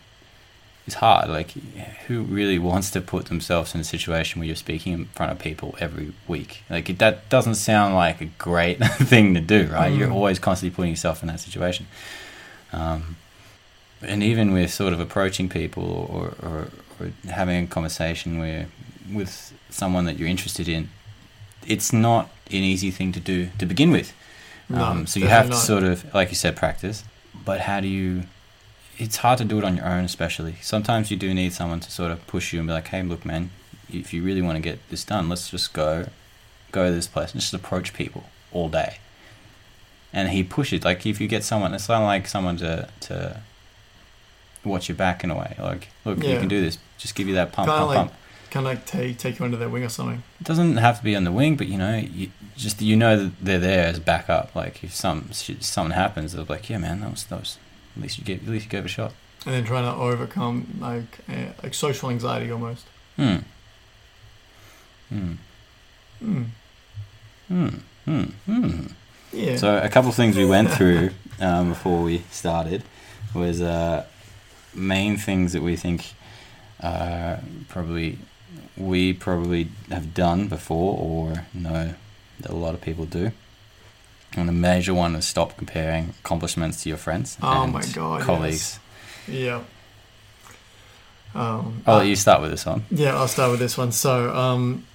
is 0.88 0.96
hard 0.96 1.30
like 1.30 1.52
who 2.08 2.22
really 2.24 2.58
wants 2.60 2.90
to 2.92 3.00
put 3.02 3.26
themselves 3.28 3.74
in 3.76 3.82
a 3.82 3.84
situation 3.84 4.40
where 4.40 4.48
you're 4.48 4.56
speaking 4.56 4.94
in 4.94 5.06
front 5.08 5.32
of 5.32 5.40
people 5.40 5.76
every 5.80 6.12
week 6.28 6.64
like 6.70 6.98
that 6.98 7.28
doesn't 7.30 7.56
sound 7.56 7.94
like 7.96 8.22
a 8.22 8.26
great 8.38 8.78
thing 8.84 9.34
to 9.34 9.42
do 9.42 9.68
right 9.68 9.94
you're 9.94 10.08
Mm. 10.10 10.14
always 10.16 10.40
constantly 10.40 10.76
putting 10.76 10.92
yourself 10.92 11.22
in 11.22 11.28
that 11.28 11.40
situation 11.40 11.86
um, 12.74 13.16
and 14.02 14.24
even 14.24 14.54
with 14.54 14.72
sort 14.74 14.94
of 14.94 15.00
approaching 15.00 15.50
people 15.50 15.84
or, 15.84 16.34
or, 16.48 16.68
or 17.00 17.12
having 17.30 17.64
a 17.64 17.68
conversation 17.68 18.40
where 18.40 18.68
with 19.12 19.54
someone 19.70 20.06
that 20.06 20.18
you're 20.18 20.28
interested 20.30 20.68
in 20.68 20.90
it's 21.68 21.92
not 21.92 22.30
an 22.52 22.64
easy 22.64 22.90
thing 22.90 23.12
to 23.12 23.20
do 23.20 23.50
to 23.60 23.66
begin 23.66 23.92
with. 23.92 24.14
No, 24.70 24.84
um, 24.84 25.08
so 25.08 25.20
you 25.20 25.28
have 25.28 25.48
to 25.48 25.56
sort 25.66 25.84
of, 25.84 26.14
like 26.14 26.30
you 26.30 26.36
said, 26.36 26.56
practice. 26.56 27.04
But 27.46 27.62
how 27.62 27.80
do 27.80 27.88
you? 27.88 28.24
It's 28.98 29.18
hard 29.18 29.38
to 29.40 29.46
do 29.46 29.58
it 29.58 29.64
on 29.64 29.78
your 29.78 29.86
own, 29.86 30.04
especially. 30.04 30.56
Sometimes 30.62 31.10
you 31.10 31.18
do 31.18 31.34
need 31.34 31.54
someone 31.54 31.80
to 31.80 31.90
sort 31.92 32.12
of 32.12 32.26
push 32.28 32.54
you 32.54 32.60
and 32.60 32.68
be 32.68 32.74
like, 32.74 32.88
"Hey, 32.90 33.02
look, 33.02 33.26
man, 33.26 33.50
if 33.92 34.14
you 34.14 34.22
really 34.24 34.42
want 34.42 34.58
to 34.58 34.62
get 34.62 34.78
this 34.90 35.04
done, 35.04 35.30
let's 35.30 35.50
just 35.50 35.74
go, 35.74 36.08
go 36.72 36.86
to 36.88 36.92
this 36.92 37.08
place 37.08 37.32
and 37.32 37.40
just 37.42 37.54
approach 37.54 37.94
people 37.94 38.26
all 38.52 38.70
day." 38.70 38.98
And 40.12 40.30
he 40.30 40.44
pushes. 40.44 40.84
Like 40.84 41.06
if 41.06 41.20
you 41.22 41.28
get 41.28 41.44
someone, 41.44 41.74
it's 41.74 41.88
not 41.90 42.04
like 42.04 42.28
someone 42.28 42.58
to 42.58 42.90
to 43.02 43.42
watch 44.66 44.90
your 44.90 44.96
back 44.98 45.24
in 45.24 45.32
a 45.32 45.36
way. 45.38 45.56
Like, 45.58 45.88
look, 46.06 46.18
you 46.24 46.38
can 46.40 46.48
do 46.50 46.62
this. 46.62 46.78
Just 46.98 47.16
give 47.16 47.28
you 47.28 47.36
that 47.36 47.52
pump, 47.54 47.68
Kinda 47.70 47.80
pump, 47.80 47.88
like- 47.90 47.98
pump. 47.98 48.14
Kind 48.52 48.66
of 48.66 48.74
like 48.74 48.86
take 48.86 49.18
take 49.18 49.40
you 49.40 49.46
under 49.46 49.58
their 49.58 49.70
wing 49.70 49.84
or 49.84 49.90
something. 49.90 50.24
It 50.40 50.48
doesn't 50.48 50.78
have 50.78 50.98
to 50.98 51.04
be 51.04 51.16
on 51.16 51.24
the 51.24 51.32
wing, 51.32 51.56
but 51.56 51.68
you 51.68 51.78
know, 51.78 51.98
you 51.98 52.32
just 52.58 52.82
you 52.82 52.96
know 52.96 53.16
that 53.26 53.32
they're 53.42 53.60
there 53.60 53.88
as 53.88 54.00
backup. 54.00 54.56
Like 54.56 54.84
if 54.84 54.94
some 54.94 55.32
shit, 55.32 55.64
something 55.64 55.96
happens, 55.96 56.34
they're 56.34 56.46
like, 56.46 56.70
yeah, 56.70 56.80
man, 56.80 57.02
that 57.02 57.12
was 57.12 57.26
that 57.26 57.40
was 57.40 57.58
at 57.96 58.02
least 58.02 58.18
you 58.18 58.24
gave 58.24 58.44
at 58.44 58.50
least 58.50 58.66
you 58.66 58.72
gave 58.72 58.86
a 58.86 58.88
shot. 58.88 59.14
And 59.46 59.54
then 59.56 59.66
trying 59.66 59.86
to 59.86 59.96
overcome 60.00 60.78
like 60.80 61.20
uh, 61.30 61.54
like 61.64 61.74
social 61.74 62.10
anxiety 62.10 62.52
almost. 62.52 62.86
Hmm. 63.16 63.38
Hmm. 65.10 65.34
Mm. 66.24 66.46
Hmm. 67.48 67.68
Hmm. 68.06 68.24
Hmm. 68.46 68.86
Yeah. 69.32 69.58
So 69.58 69.78
a 69.78 69.90
couple 69.90 70.10
of 70.10 70.16
things 70.16 70.36
we 70.36 70.46
went 70.46 70.72
through 70.72 71.12
um, 71.40 71.70
before 71.70 72.02
we 72.02 72.24
started 72.32 72.84
was 73.34 73.62
uh, 73.62 74.06
main 74.74 75.18
things 75.18 75.54
that 75.54 75.62
we 75.62 75.76
think 75.76 76.14
uh, 76.82 77.38
probably 77.68 78.18
we 78.78 79.14
probably 79.14 79.70
have 79.90 80.14
done 80.14 80.48
before 80.48 80.98
or 80.98 81.46
know 81.54 81.94
that 82.40 82.50
a 82.52 82.56
lot 82.56 82.74
of 82.74 82.82
people 82.82 83.06
do. 83.06 83.32
And 84.36 84.48
the 84.48 84.54
major 84.54 84.94
one 84.94 85.16
is 85.16 85.26
stop 85.26 85.58
comparing 85.58 86.14
accomplishments 86.24 86.84
to 86.84 86.90
your 86.90 86.98
friends 86.98 87.38
Oh 87.42 87.64
and 87.64 87.74
my 87.74 87.84
God, 87.94 88.22
colleagues. 88.22 88.80
yeah. 89.28 89.62
Um, 91.36 91.84
I'll 91.86 91.98
let 91.98 92.08
you 92.08 92.16
start 92.16 92.42
with 92.42 92.52
this 92.52 92.66
one. 92.66 92.86
Yeah, 92.90 93.16
I'll 93.16 93.28
start 93.28 93.52
with 93.52 93.60
this 93.60 93.78
one. 93.78 93.92
So, 93.92 94.36
um, 94.36 94.86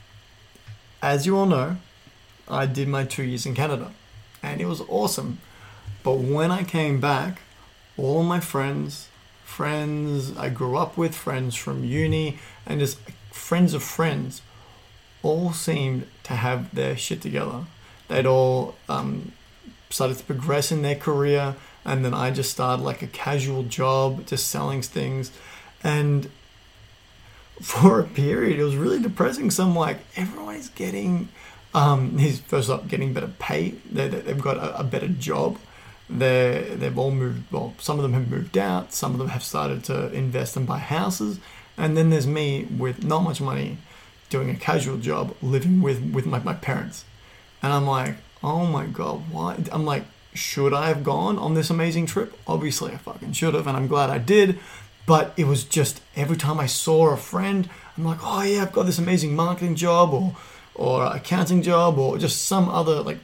as 1.03 1.27
you 1.27 1.37
all 1.37 1.47
know, 1.47 1.77
I 2.49 2.67
did 2.67 2.89
my 2.89 3.05
two 3.05 3.23
years 3.23 3.47
in 3.47 3.55
Canada, 3.55 3.93
and 4.43 4.61
it 4.61 4.67
was 4.67 4.81
awesome. 4.89 5.39
But 6.03 6.15
when 6.19 6.51
I 6.51 6.65
came 6.65 7.01
back, 7.01 7.41
all 7.97 8.23
my 8.25 8.41
friends, 8.41 9.09
friends 9.45 10.37
I 10.37 10.49
grew 10.49 10.77
up 10.77 10.97
with, 10.97 11.15
friends 11.15 11.55
from 11.55 11.85
uni, 11.85 12.39
and 12.67 12.81
just 12.81 12.99
friends 13.49 13.75
of 13.75 13.83
friends, 13.83 14.43
all 15.23 15.53
seemed 15.53 16.07
to 16.29 16.35
have 16.47 16.75
their 16.75 16.97
shit 16.97 17.21
together. 17.23 17.61
They'd 18.09 18.27
all 18.27 18.75
um, 18.89 19.33
started 19.91 20.17
to 20.19 20.25
progress 20.25 20.73
in 20.73 20.83
their 20.83 20.97
career, 21.09 21.55
and 21.85 22.05
then 22.05 22.15
I 22.15 22.31
just 22.31 22.51
started 22.51 22.83
like 22.83 23.03
a 23.03 23.07
casual 23.07 23.63
job, 23.81 24.27
just 24.27 24.49
selling 24.49 24.83
things, 24.83 25.31
and 25.83 26.31
for 27.63 28.01
a 28.01 28.05
period, 28.05 28.59
it 28.59 28.65
was 28.65 28.77
really 28.77 29.01
depressing. 29.01 29.51
So 29.51 29.65
I'm 29.65 29.77
like, 29.77 29.99
everyone 30.17 30.57
is 30.57 30.69
getting, 30.71 31.29
um, 31.73 32.19
he's 32.19 32.41
first 32.41 32.69
up 32.71 32.89
getting 32.89 33.13
better 33.13 33.31
pay. 33.39 33.75
They, 33.91 34.09
they- 34.09 34.21
they've 34.21 34.41
got 34.41 34.57
a, 34.57 34.81
a 34.81 34.85
better 34.85 35.09
job. 35.09 35.59
They 36.11 36.75
they've 36.77 36.99
all 36.99 37.11
moved. 37.13 37.51
Well, 37.51 37.73
some 37.79 37.99
of 37.99 38.03
them 38.03 38.13
have 38.13 38.29
moved 38.31 38.59
out. 38.59 38.93
Some 38.93 39.13
of 39.13 39.19
them 39.19 39.29
have 39.29 39.43
started 39.43 39.85
to 39.85 40.13
invest 40.13 40.55
and 40.57 40.67
buy 40.67 40.79
houses. 40.79 41.39
And 41.77 41.97
then 41.97 42.11
there's 42.11 42.27
me 42.27 42.65
with 42.79 43.05
not 43.05 43.21
much 43.23 43.41
money, 43.41 43.79
doing 44.31 44.51
a 44.51 44.55
casual 44.55 44.97
job, 44.99 45.35
living 45.43 45.83
with 45.83 46.01
with 46.13 46.27
my, 46.27 46.39
my 46.41 46.55
parents. 46.55 47.05
And 47.63 47.73
I'm 47.73 47.87
like, 47.87 48.17
oh 48.43 48.67
my 48.67 48.87
god, 48.87 49.23
why? 49.31 49.57
I'm 49.73 49.85
like, 49.85 50.05
should 50.35 50.73
I 50.75 50.89
have 50.89 51.03
gone 51.05 51.39
on 51.39 51.55
this 51.55 51.71
amazing 51.71 52.07
trip? 52.07 52.37
Obviously, 52.47 52.93
I 52.93 52.97
fucking 52.99 53.33
should 53.33 53.55
have, 53.55 53.67
and 53.67 53.77
I'm 53.77 53.89
glad 53.89 54.11
I 54.11 54.19
did. 54.19 54.59
But 55.07 55.35
it 55.37 55.45
was 55.47 55.65
just 55.65 56.01
every 56.17 56.37
time 56.37 56.59
I 56.59 56.67
saw 56.67 57.09
a 57.11 57.17
friend, 57.17 57.69
I'm 57.99 58.05
like, 58.05 58.19
oh 58.23 58.43
yeah, 58.43 58.63
I've 58.63 58.73
got 58.73 58.85
this 58.87 58.99
amazing 58.99 59.35
marketing 59.37 59.75
job 59.75 60.15
or 60.15 60.37
or 60.75 61.05
accounting 61.07 61.63
job 61.63 61.99
or 61.99 62.19
just 62.19 62.43
some 62.47 62.69
other 62.69 63.01
like 63.03 63.19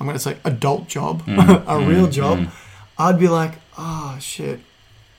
I'm 0.00 0.06
gonna 0.06 0.18
say 0.18 0.36
adult 0.44 0.88
job, 0.88 1.22
Mm, 1.26 1.64
a 1.68 1.86
real 1.86 2.06
mm, 2.08 2.12
job. 2.12 2.38
mm. 2.38 2.50
I'd 2.98 3.18
be 3.18 3.28
like, 3.28 3.54
oh 3.78 4.16
shit, 4.20 4.60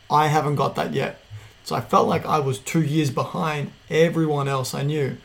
I 0.09 0.27
haven't 0.27 0.55
got 0.55 0.75
that 0.75 0.93
yet. 0.93 1.19
So 1.65 1.75
I 1.75 1.81
felt 1.81 2.07
like 2.07 2.25
I 2.25 2.39
was 2.39 2.59
two 2.59 2.81
years 2.83 3.09
behind 3.09 3.71
everyone 3.89 4.47
else 4.47 4.73
I 4.73 4.83
knew. 4.83 5.17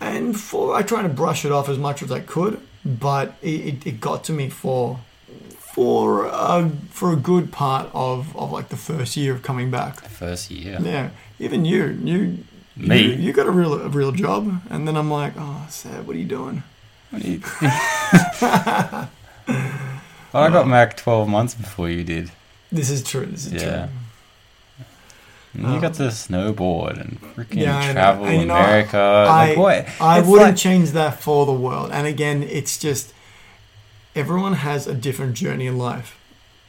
And 0.00 0.38
for 0.40 0.74
I 0.74 0.82
tried 0.82 1.02
to 1.02 1.08
brush 1.10 1.44
it 1.44 1.52
off 1.52 1.68
as 1.68 1.76
much 1.78 2.02
as 2.02 2.10
I 2.10 2.20
could, 2.20 2.60
but 2.84 3.34
it, 3.42 3.60
it, 3.74 3.86
it 3.86 4.00
got 4.00 4.24
to 4.24 4.32
me 4.32 4.48
for 4.48 5.00
for 5.58 6.26
a, 6.26 6.68
for 6.90 7.12
a 7.12 7.16
good 7.16 7.52
part 7.52 7.88
of, 7.94 8.34
of 8.36 8.50
like 8.50 8.70
the 8.70 8.76
first 8.76 9.16
year 9.16 9.32
of 9.34 9.42
coming 9.42 9.70
back. 9.70 10.00
First 10.00 10.50
year. 10.50 10.78
Yeah, 10.82 11.10
even 11.38 11.64
you, 11.64 11.84
you, 12.02 12.38
Me? 12.76 13.02
you, 13.02 13.12
you 13.12 13.32
got 13.32 13.46
a 13.46 13.50
real 13.52 13.74
a 13.74 13.88
real 13.88 14.10
job, 14.12 14.62
and 14.70 14.88
then 14.88 14.96
I'm 14.96 15.10
like, 15.10 15.34
oh, 15.36 15.66
Sad, 15.68 16.06
what 16.06 16.16
are 16.16 16.18
you 16.18 16.24
doing? 16.24 16.62
What 17.10 17.22
do 17.22 17.30
you- 17.30 17.42
I 20.32 20.48
got 20.48 20.66
Mac 20.66 20.96
12 20.96 21.28
months 21.28 21.54
before 21.54 21.88
you 21.90 22.04
did. 22.04 22.30
This 22.72 22.88
is 22.88 23.02
true. 23.02 23.26
This 23.26 23.46
is 23.46 23.52
Yeah. 23.54 23.86
true. 23.86 23.94
You 25.54 25.80
got 25.80 25.94
to 25.94 26.04
snowboard 26.04 27.00
and 27.00 27.20
freaking 27.34 27.62
Yeah, 27.62 27.92
travel 27.92 28.24
And 28.26 28.40
you 28.40 28.46
know, 28.46 28.54
America. 28.56 28.98
I- 28.98 29.48
like 29.48 29.56
what? 29.58 29.88
I 30.00 30.18
It's 30.20 30.28
wouldn't 30.28 30.50
like- 30.50 30.56
change 30.56 30.90
that 30.92 31.20
for 31.20 31.44
the 31.44 31.52
world. 31.52 31.90
And 31.92 32.06
again, 32.06 32.42
it's 32.44 32.78
just 32.78 33.12
everyone 34.14 34.54
has 34.54 34.86
a 34.86 34.94
different 34.94 35.34
journey 35.34 35.66
in 35.66 35.76
life. 35.78 36.16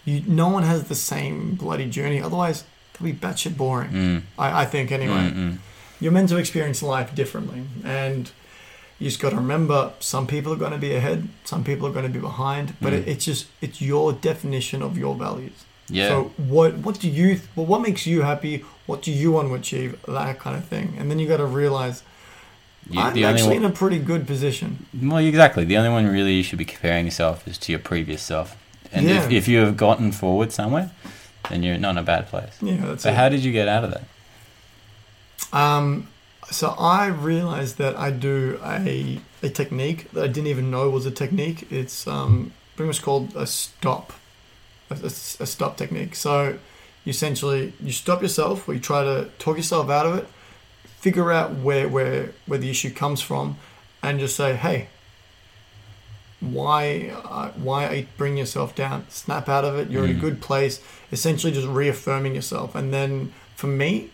You, 0.06 0.24
no 0.26 0.50
one 0.50 0.64
has 0.64 0.86
the 0.86 0.96
same 0.96 1.54
bloody 1.56 1.88
journey. 1.90 2.20
Otherwise, 2.22 2.64
it'll 2.96 3.06
be 3.06 3.14
batshit 3.14 3.56
boring. 3.56 3.92
Mm, 3.92 4.22
I, 4.38 4.62
I 4.64 4.66
think 4.66 4.92
anyway. 4.92 5.30
mm, 5.32 5.34
mm. 5.36 5.58
You're 6.00 6.12
meant 6.12 6.30
to 6.30 6.38
experience 6.38 6.82
life 6.82 7.14
differently, 7.14 7.62
and 7.84 8.32
you 8.98 9.08
just 9.10 9.20
got 9.20 9.30
to 9.30 9.36
remember 9.36 9.94
some 10.00 10.26
people 10.26 10.52
are 10.52 10.56
going 10.56 10.72
to 10.72 10.80
be 10.80 10.96
ahead, 10.96 11.28
some 11.44 11.64
people 11.64 11.88
are 11.88 11.92
going 11.92 12.06
to 12.08 12.12
be 12.12 12.20
behind. 12.20 12.74
But 12.82 12.94
Mm. 12.94 12.98
it, 13.02 13.08
it's 13.10 13.26
just 13.26 13.46
it's 13.62 13.80
your 13.82 14.12
definition 14.12 14.82
of 14.82 14.98
your 14.98 15.14
values. 15.14 15.64
Yeah. 15.92 16.08
So 16.10 16.32
what 16.38 16.72
what 16.86 17.00
do 17.00 17.08
you 17.10 17.40
well, 17.56 17.66
what 17.66 17.82
makes 17.82 18.06
you 18.08 18.22
happy? 18.22 18.64
What 18.88 19.02
do 19.02 19.12
you 19.12 19.32
want 19.32 19.48
to 19.50 19.54
achieve? 19.56 19.90
That 20.08 20.40
kind 20.40 20.56
of 20.58 20.66
thing. 20.66 20.96
And 20.98 21.10
then 21.10 21.20
you 21.20 21.28
got 21.28 21.38
to 21.38 21.46
realize 21.46 22.04
You- 22.90 23.00
I'm 23.02 23.24
actually 23.24 23.58
one, 23.60 23.66
in 23.66 23.72
a 23.72 23.76
pretty 23.82 24.00
good 24.00 24.26
position. 24.26 24.86
well, 25.10 25.18
exactly. 25.18 25.64
The 25.66 25.78
only 25.78 25.90
one 25.98 26.08
really 26.08 26.34
you 26.34 26.44
should 26.44 26.58
be 26.60 26.66
comparing 26.66 27.06
yourself 27.06 27.48
is 27.48 27.58
to 27.60 27.72
your 27.72 27.80
previous 27.80 28.22
self. 28.22 28.56
And 28.94 29.06
if, 29.08 29.32
Yeah. 29.32 29.38
if 29.38 29.48
you 29.48 29.60
have 29.60 29.78
gotten 29.78 30.12
forward 30.12 30.52
somewhere, 30.52 30.92
then 31.50 31.64
you're 31.64 31.78
not 31.78 31.92
in 31.92 31.98
a 32.00 32.04
bad 32.04 32.28
place. 32.28 32.56
Yeah, 32.62 32.78
that's 32.86 33.04
So 33.04 33.10
it. 33.10 33.16
how 33.16 33.30
did 33.30 33.42
you 33.46 33.52
get 33.52 33.68
out 33.68 33.84
of 33.86 33.92
that? 33.92 34.04
Um, 35.54 36.08
so 36.50 36.76
I 36.80 37.08
realized 37.08 37.78
that 37.78 37.96
I 37.98 38.12
do 38.12 38.60
a 38.64 39.20
a 39.44 39.50
technique 39.50 40.12
that 40.12 40.24
I 40.24 40.28
didn't 40.28 40.48
even 40.48 40.70
know 40.70 40.90
was 40.90 41.06
a 41.06 41.12
technique. 41.12 41.68
It's 41.72 42.08
um 42.08 42.52
pretty 42.76 42.88
much 42.88 43.02
called 43.02 43.36
a 43.36 43.46
stop, 43.48 44.14
a, 44.92 44.96
a- 45.06 45.44
a 45.44 45.48
stop 45.48 45.78
technique. 45.78 46.16
So 46.16 46.58
you 47.06 47.10
essentially 47.10 47.74
you 47.82 47.92
stop 47.92 48.22
yourself, 48.22 48.68
or 48.68 48.74
you 48.74 48.80
try 48.80 49.04
to 49.04 49.30
talk 49.40 49.58
yourself 49.58 49.90
out 49.90 50.06
of 50.06 50.16
it, 50.18 50.28
figure 51.00 51.32
out 51.32 51.54
where 51.56 51.88
where 51.88 52.34
where 52.46 52.60
the 52.60 52.70
issue 52.70 52.92
comes 52.92 53.22
from, 53.22 53.58
and 54.04 54.20
just 54.20 54.36
say, 54.36 54.56
hey. 54.56 54.88
Why, 56.40 57.12
uh, 57.24 57.50
why 57.52 58.08
bringing 58.18 58.40
yourself 58.40 58.74
down? 58.74 59.06
Snap 59.10 59.48
out 59.48 59.64
of 59.64 59.78
it. 59.78 59.92
You're 59.92 60.06
in 60.06 60.12
a 60.12 60.14
Mm. 60.16 60.22
good 60.22 60.42
place. 60.42 60.82
Essentially, 61.12 61.54
just 61.54 61.68
reaffirming 61.68 62.34
yourself. 62.34 62.74
And 62.74 62.92
then, 62.92 63.32
for 63.56 63.68
me, 63.68 64.10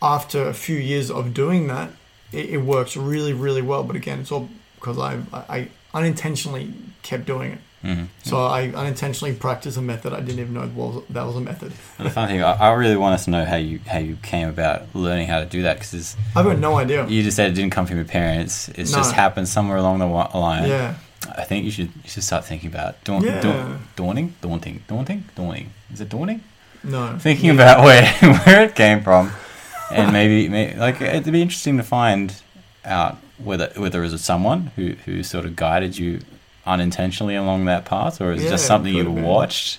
after 0.00 0.48
a 0.48 0.54
few 0.54 0.76
years 0.76 1.10
of 1.10 1.34
doing 1.34 1.66
that, 1.66 1.90
it, 2.32 2.46
it 2.50 2.58
works 2.62 2.96
really, 2.96 3.34
really 3.34 3.60
well. 3.60 3.82
But 3.82 3.94
again, 3.94 4.20
it's 4.20 4.32
all 4.32 4.48
because 4.76 4.98
I, 4.98 5.20
I 5.34 5.68
unintentionally 5.92 6.72
kept 7.02 7.26
doing 7.26 7.52
it. 7.52 7.58
Hmm 7.82 8.04
So 8.22 8.36
I 8.44 8.68
unintentionally 8.68 9.34
practiced 9.34 9.76
a 9.76 9.82
method 9.82 10.12
I 10.12 10.20
didn't 10.20 10.38
even 10.40 10.54
know 10.54 10.70
was, 10.74 11.02
that 11.10 11.24
was 11.24 11.36
a 11.36 11.40
method. 11.40 11.72
And 11.98 12.06
the 12.06 12.10
fun 12.10 12.28
thing, 12.28 12.42
I, 12.42 12.52
I 12.52 12.72
really 12.74 12.96
want 12.96 13.14
us 13.14 13.24
to 13.24 13.30
know 13.30 13.44
how 13.44 13.56
you 13.56 13.80
how 13.86 13.98
you 13.98 14.16
came 14.22 14.48
about 14.48 14.82
learning 14.94 15.26
how 15.28 15.40
to 15.40 15.46
do 15.46 15.62
that 15.62 15.78
because 15.78 16.16
I've 16.36 16.44
got 16.44 16.58
no 16.58 16.76
idea. 16.76 17.06
you 17.06 17.22
just 17.22 17.36
said 17.36 17.50
it 17.50 17.54
didn't 17.54 17.72
come 17.72 17.86
from 17.86 17.96
your 17.96 18.04
parents. 18.06 18.68
It's 18.70 18.92
No. 18.92 18.98
just 18.98 19.12
happened 19.14 19.48
somewhere 19.48 19.76
along 19.78 19.98
the 19.98 20.06
line. 20.06 20.68
Yeah, 20.68 20.94
I 21.36 21.44
think 21.44 21.64
you 21.64 21.70
should 21.70 21.90
you 22.04 22.08
should 22.12 22.22
start 22.24 22.44
thinking 22.44 22.70
about 22.70 23.02
dawn, 23.04 23.22
Yeah. 23.24 23.40
dawn, 23.40 23.88
dawning, 23.96 24.34
daunting, 24.40 24.82
daunting, 24.88 25.24
dawning. 25.34 25.70
Is 25.92 26.00
it 26.00 26.08
dawning? 26.08 26.40
no. 26.84 27.16
Thinking 27.18 27.50
about 27.50 27.84
where 27.84 28.04
where 28.44 28.62
it 28.64 28.74
came 28.74 29.02
from, 29.02 29.30
and 29.90 30.12
maybe, 30.12 30.48
maybe 30.48 30.78
like 30.78 31.00
it'd 31.00 31.32
be 31.32 31.42
interesting 31.42 31.76
to 31.78 31.82
find 31.82 32.34
out 32.84 33.18
whether 33.38 33.70
whether 33.76 34.02
it 34.04 34.10
was 34.12 34.22
someone 34.22 34.70
who 34.76 34.94
who 35.04 35.22
sort 35.22 35.44
of 35.46 35.54
guided 35.56 35.98
you 35.98 36.20
unintentionally 36.66 37.34
along 37.34 37.64
that 37.66 37.84
path, 37.84 38.20
or 38.20 38.32
is 38.32 38.44
it 38.44 38.48
just 38.50 38.66
something 38.66 38.92
you 38.94 39.10
watched, 39.10 39.78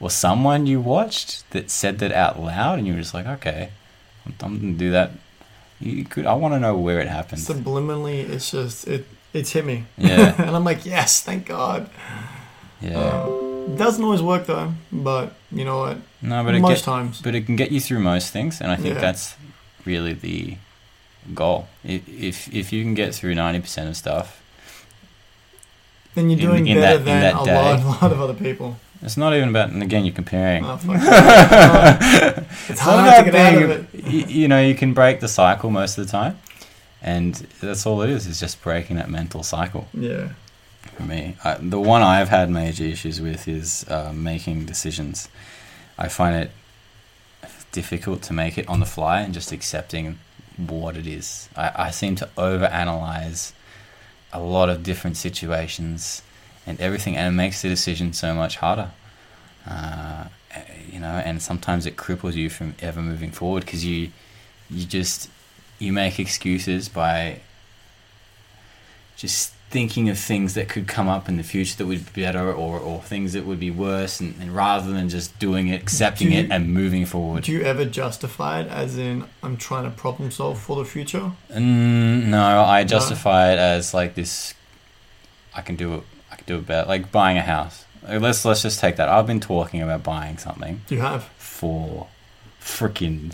or 0.00 0.10
someone 0.10 0.66
you 0.66 0.80
watched 0.80 1.48
that 1.50 1.70
said 1.70 1.98
that 1.98 2.12
out 2.12 2.40
loud, 2.40 2.78
and 2.78 2.86
you 2.86 2.94
were 2.94 3.00
just 3.00 3.14
like, 3.14 3.26
okay, 3.26 3.70
I'm, 4.26 4.34
I'm 4.42 4.58
gonna 4.60 4.72
do 4.74 4.90
that. 4.90 5.12
You 5.80 6.04
could. 6.04 6.26
I 6.26 6.34
want 6.34 6.54
to 6.54 6.60
know 6.60 6.76
where 6.76 7.00
it 7.00 7.08
happened. 7.08 7.40
Subliminally, 7.42 8.28
it's 8.28 8.50
just 8.50 8.86
it. 8.86 9.06
It's 9.32 9.50
hit 9.50 9.64
me. 9.64 9.84
Yeah. 9.98 10.34
and 10.40 10.54
I'm 10.54 10.62
like, 10.64 10.86
yes, 10.86 11.20
thank 11.20 11.46
God. 11.46 11.90
Yeah. 12.80 13.22
Um, 13.24 13.76
doesn't 13.76 14.04
always 14.04 14.22
work 14.22 14.46
though, 14.46 14.74
but 14.92 15.34
you 15.50 15.64
know 15.64 15.78
what? 15.78 15.96
no, 16.22 16.44
but 16.44 16.54
it 16.54 16.60
Most 16.60 16.78
get, 16.80 16.84
times. 16.84 17.20
but 17.22 17.34
it 17.34 17.46
can 17.46 17.56
get 17.56 17.72
you 17.72 17.80
through 17.80 18.00
most 18.00 18.30
things, 18.30 18.60
and 18.60 18.70
I 18.70 18.76
think 18.76 18.94
Yeah. 18.94 19.00
that's 19.00 19.36
really 19.84 20.12
the 20.12 20.58
goal. 21.34 21.66
If 21.82 22.52
if 22.54 22.72
you 22.72 22.82
can 22.84 22.94
get 22.94 23.14
through 23.14 23.34
ninety 23.34 23.60
percent 23.60 23.88
of 23.88 23.96
stuff, 23.96 24.42
Then 26.14 26.30
you're 26.30 26.38
doing 26.38 26.66
in 26.66 26.78
better 26.78 26.98
that- 26.98 27.04
than 27.04 27.20
that 27.20 27.34
a 27.34 27.38
lot, 27.82 28.02
lot 28.02 28.12
of 28.12 28.20
other 28.20 28.34
people. 28.34 28.76
it's 29.02 29.16
not 29.16 29.34
even 29.34 29.48
about. 29.48 29.70
And 29.70 29.82
again, 29.82 30.04
you're 30.04 30.14
comparing. 30.14 30.64
Oh, 30.64 30.78
it's 32.68 32.80
hard 32.80 33.04
to 33.04 33.10
about 33.10 33.24
get 33.24 33.34
out 33.34 33.62
of 33.62 33.70
it. 33.70 34.04
You, 34.04 34.20
you 34.42 34.48
know, 34.48 34.60
you 34.60 34.74
can 34.74 34.94
break 34.94 35.20
the 35.20 35.28
cycle 35.28 35.70
most 35.70 35.98
of 35.98 36.06
the 36.06 36.10
time, 36.10 36.38
and 37.02 37.34
that's 37.60 37.84
all 37.86 38.02
it 38.02 38.10
is. 38.10 38.26
Is 38.26 38.40
just 38.40 38.62
breaking 38.62 38.96
that 38.96 39.10
mental 39.10 39.42
cycle. 39.42 39.88
Yeah. 39.92 40.28
for 40.96 41.02
me. 41.02 41.36
I, 41.44 41.54
the 41.54 41.80
one 41.80 42.02
I've 42.02 42.28
had 42.28 42.50
major 42.50 42.84
issues 42.84 43.20
with 43.20 43.48
is 43.48 43.84
uh, 43.88 44.12
making 44.14 44.66
decisions. 44.66 45.28
I 45.98 46.08
find 46.08 46.36
it 46.36 46.50
difficult 47.72 48.22
to 48.22 48.32
make 48.32 48.56
it 48.58 48.68
on 48.68 48.78
the 48.80 48.86
fly 48.86 49.20
and 49.22 49.34
just 49.34 49.50
accepting 49.52 50.18
what 50.56 50.96
it 50.96 51.06
is. 51.06 51.48
I, 51.56 51.72
I 51.86 51.90
seem 51.90 52.14
to 52.16 52.28
overanalyze 52.36 53.52
a 54.34 54.40
lot 54.40 54.68
of 54.68 54.82
different 54.82 55.16
situations 55.16 56.22
and 56.66 56.78
everything, 56.80 57.16
and 57.16 57.28
it 57.28 57.36
makes 57.36 57.62
the 57.62 57.68
decision 57.68 58.12
so 58.12 58.34
much 58.34 58.56
harder. 58.56 58.90
Uh, 59.66 60.24
you 60.90 61.00
know, 61.00 61.22
and 61.24 61.40
sometimes 61.40 61.86
it 61.86 61.96
cripples 61.96 62.34
you 62.34 62.50
from 62.50 62.74
ever 62.80 63.00
moving 63.00 63.30
forward 63.30 63.64
because 63.64 63.84
you 63.84 64.10
you 64.68 64.84
just 64.84 65.30
you 65.78 65.92
make 65.92 66.20
excuses 66.20 66.88
by 66.88 67.40
just 69.16 69.54
thinking 69.74 70.08
of 70.08 70.16
things 70.16 70.54
that 70.54 70.68
could 70.68 70.86
come 70.86 71.08
up 71.08 71.28
in 71.28 71.36
the 71.36 71.42
future 71.42 71.76
that 71.78 71.86
would 71.86 72.12
be 72.14 72.22
better 72.22 72.46
or, 72.52 72.78
or 72.78 73.02
things 73.02 73.32
that 73.32 73.44
would 73.44 73.58
be 73.58 73.72
worse 73.72 74.20
and, 74.20 74.32
and 74.40 74.54
rather 74.54 74.92
than 74.92 75.08
just 75.08 75.36
doing 75.40 75.66
it 75.66 75.82
accepting 75.82 76.30
you- 76.30 76.38
it 76.40 76.50
and 76.52 76.72
moving 76.72 77.04
forward 77.04 77.42
Do 77.42 77.50
you 77.52 77.62
ever 77.62 77.84
justify 77.84 78.60
it 78.60 78.68
as 78.68 78.96
in 78.96 79.24
I'm 79.42 79.56
trying 79.56 79.82
to 79.84 79.90
problem 79.90 80.30
solve 80.30 80.60
for 80.60 80.76
the 80.76 80.84
future? 80.84 81.32
mm, 81.50 82.26
no 82.26 82.44
i 82.62 82.84
justify 82.84 83.52
it 83.52 83.58
as 83.58 83.92
like 83.92 84.14
this 84.14 84.54
i 85.56 85.60
can 85.60 85.74
do 85.74 85.94
it 85.94 86.02
i 86.30 86.36
can 86.36 86.46
do 86.46 86.56
it 86.58 86.66
better 86.66 86.86
like 86.88 87.10
buying 87.10 87.36
a 87.36 87.42
house 87.42 87.84
let's 88.08 88.44
let's 88.44 88.62
just 88.62 88.78
take 88.78 88.94
that 88.96 89.08
i've 89.08 89.26
been 89.26 89.40
talking 89.40 89.82
about 89.82 90.04
buying 90.04 90.38
something 90.38 90.82
You 90.88 91.00
have. 91.00 91.24
for 91.36 92.06
freaking 92.60 93.32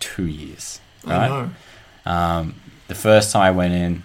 two 0.00 0.26
years 0.26 0.80
I 1.06 1.10
right 1.16 1.28
know. 1.30 1.50
Um, 2.12 2.54
the 2.88 2.94
first 2.94 3.32
time 3.32 3.42
I 3.42 3.50
went 3.52 3.72
in 3.74 4.02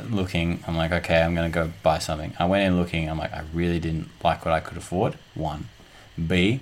looking, 0.00 0.62
I'm 0.66 0.76
like, 0.76 0.92
okay, 0.92 1.22
I'm 1.22 1.34
gonna 1.34 1.48
go 1.48 1.72
buy 1.82 1.98
something. 1.98 2.34
I 2.38 2.46
went 2.46 2.64
in 2.64 2.78
looking, 2.78 3.08
I'm 3.08 3.18
like, 3.18 3.32
I 3.32 3.44
really 3.52 3.78
didn't 3.80 4.08
like 4.22 4.44
what 4.44 4.52
I 4.54 4.60
could 4.60 4.76
afford. 4.76 5.16
One, 5.34 5.68
B, 6.24 6.60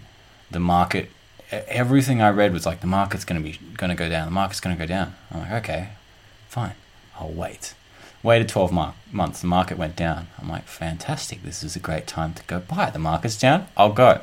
the 0.51 0.61
market. 0.61 1.11
Everything 1.51 2.21
I 2.21 2.31
read 2.31 2.53
was 2.53 2.67
like 2.67 2.81
the 2.81 2.87
market's 2.87 3.25
gonna 3.25 3.41
be 3.41 3.59
gonna 3.77 3.95
go 3.95 4.09
down. 4.09 4.27
The 4.27 4.33
market's 4.33 4.61
gonna 4.61 4.77
go 4.77 4.87
down. 4.87 5.15
I'm 5.31 5.41
like, 5.41 5.53
okay, 5.53 5.89
fine, 6.49 6.75
I'll 7.19 7.31
wait. 7.31 7.75
Waited 8.23 8.49
12 8.49 8.73
mar- 8.73 8.95
months. 9.13 9.43
The 9.43 9.47
market 9.47 9.77
went 9.77 9.97
down. 9.97 10.29
I'm 10.39 10.49
like, 10.49 10.65
fantastic. 10.65 11.43
This 11.43 11.63
is 11.63 11.77
a 11.77 11.79
great 11.79 12.07
time 12.07 12.33
to 12.33 12.43
go 12.45 12.59
buy. 12.59 12.89
The 12.89 12.99
market's 12.99 13.39
down. 13.39 13.67
I'll 13.77 13.93
go. 13.93 14.23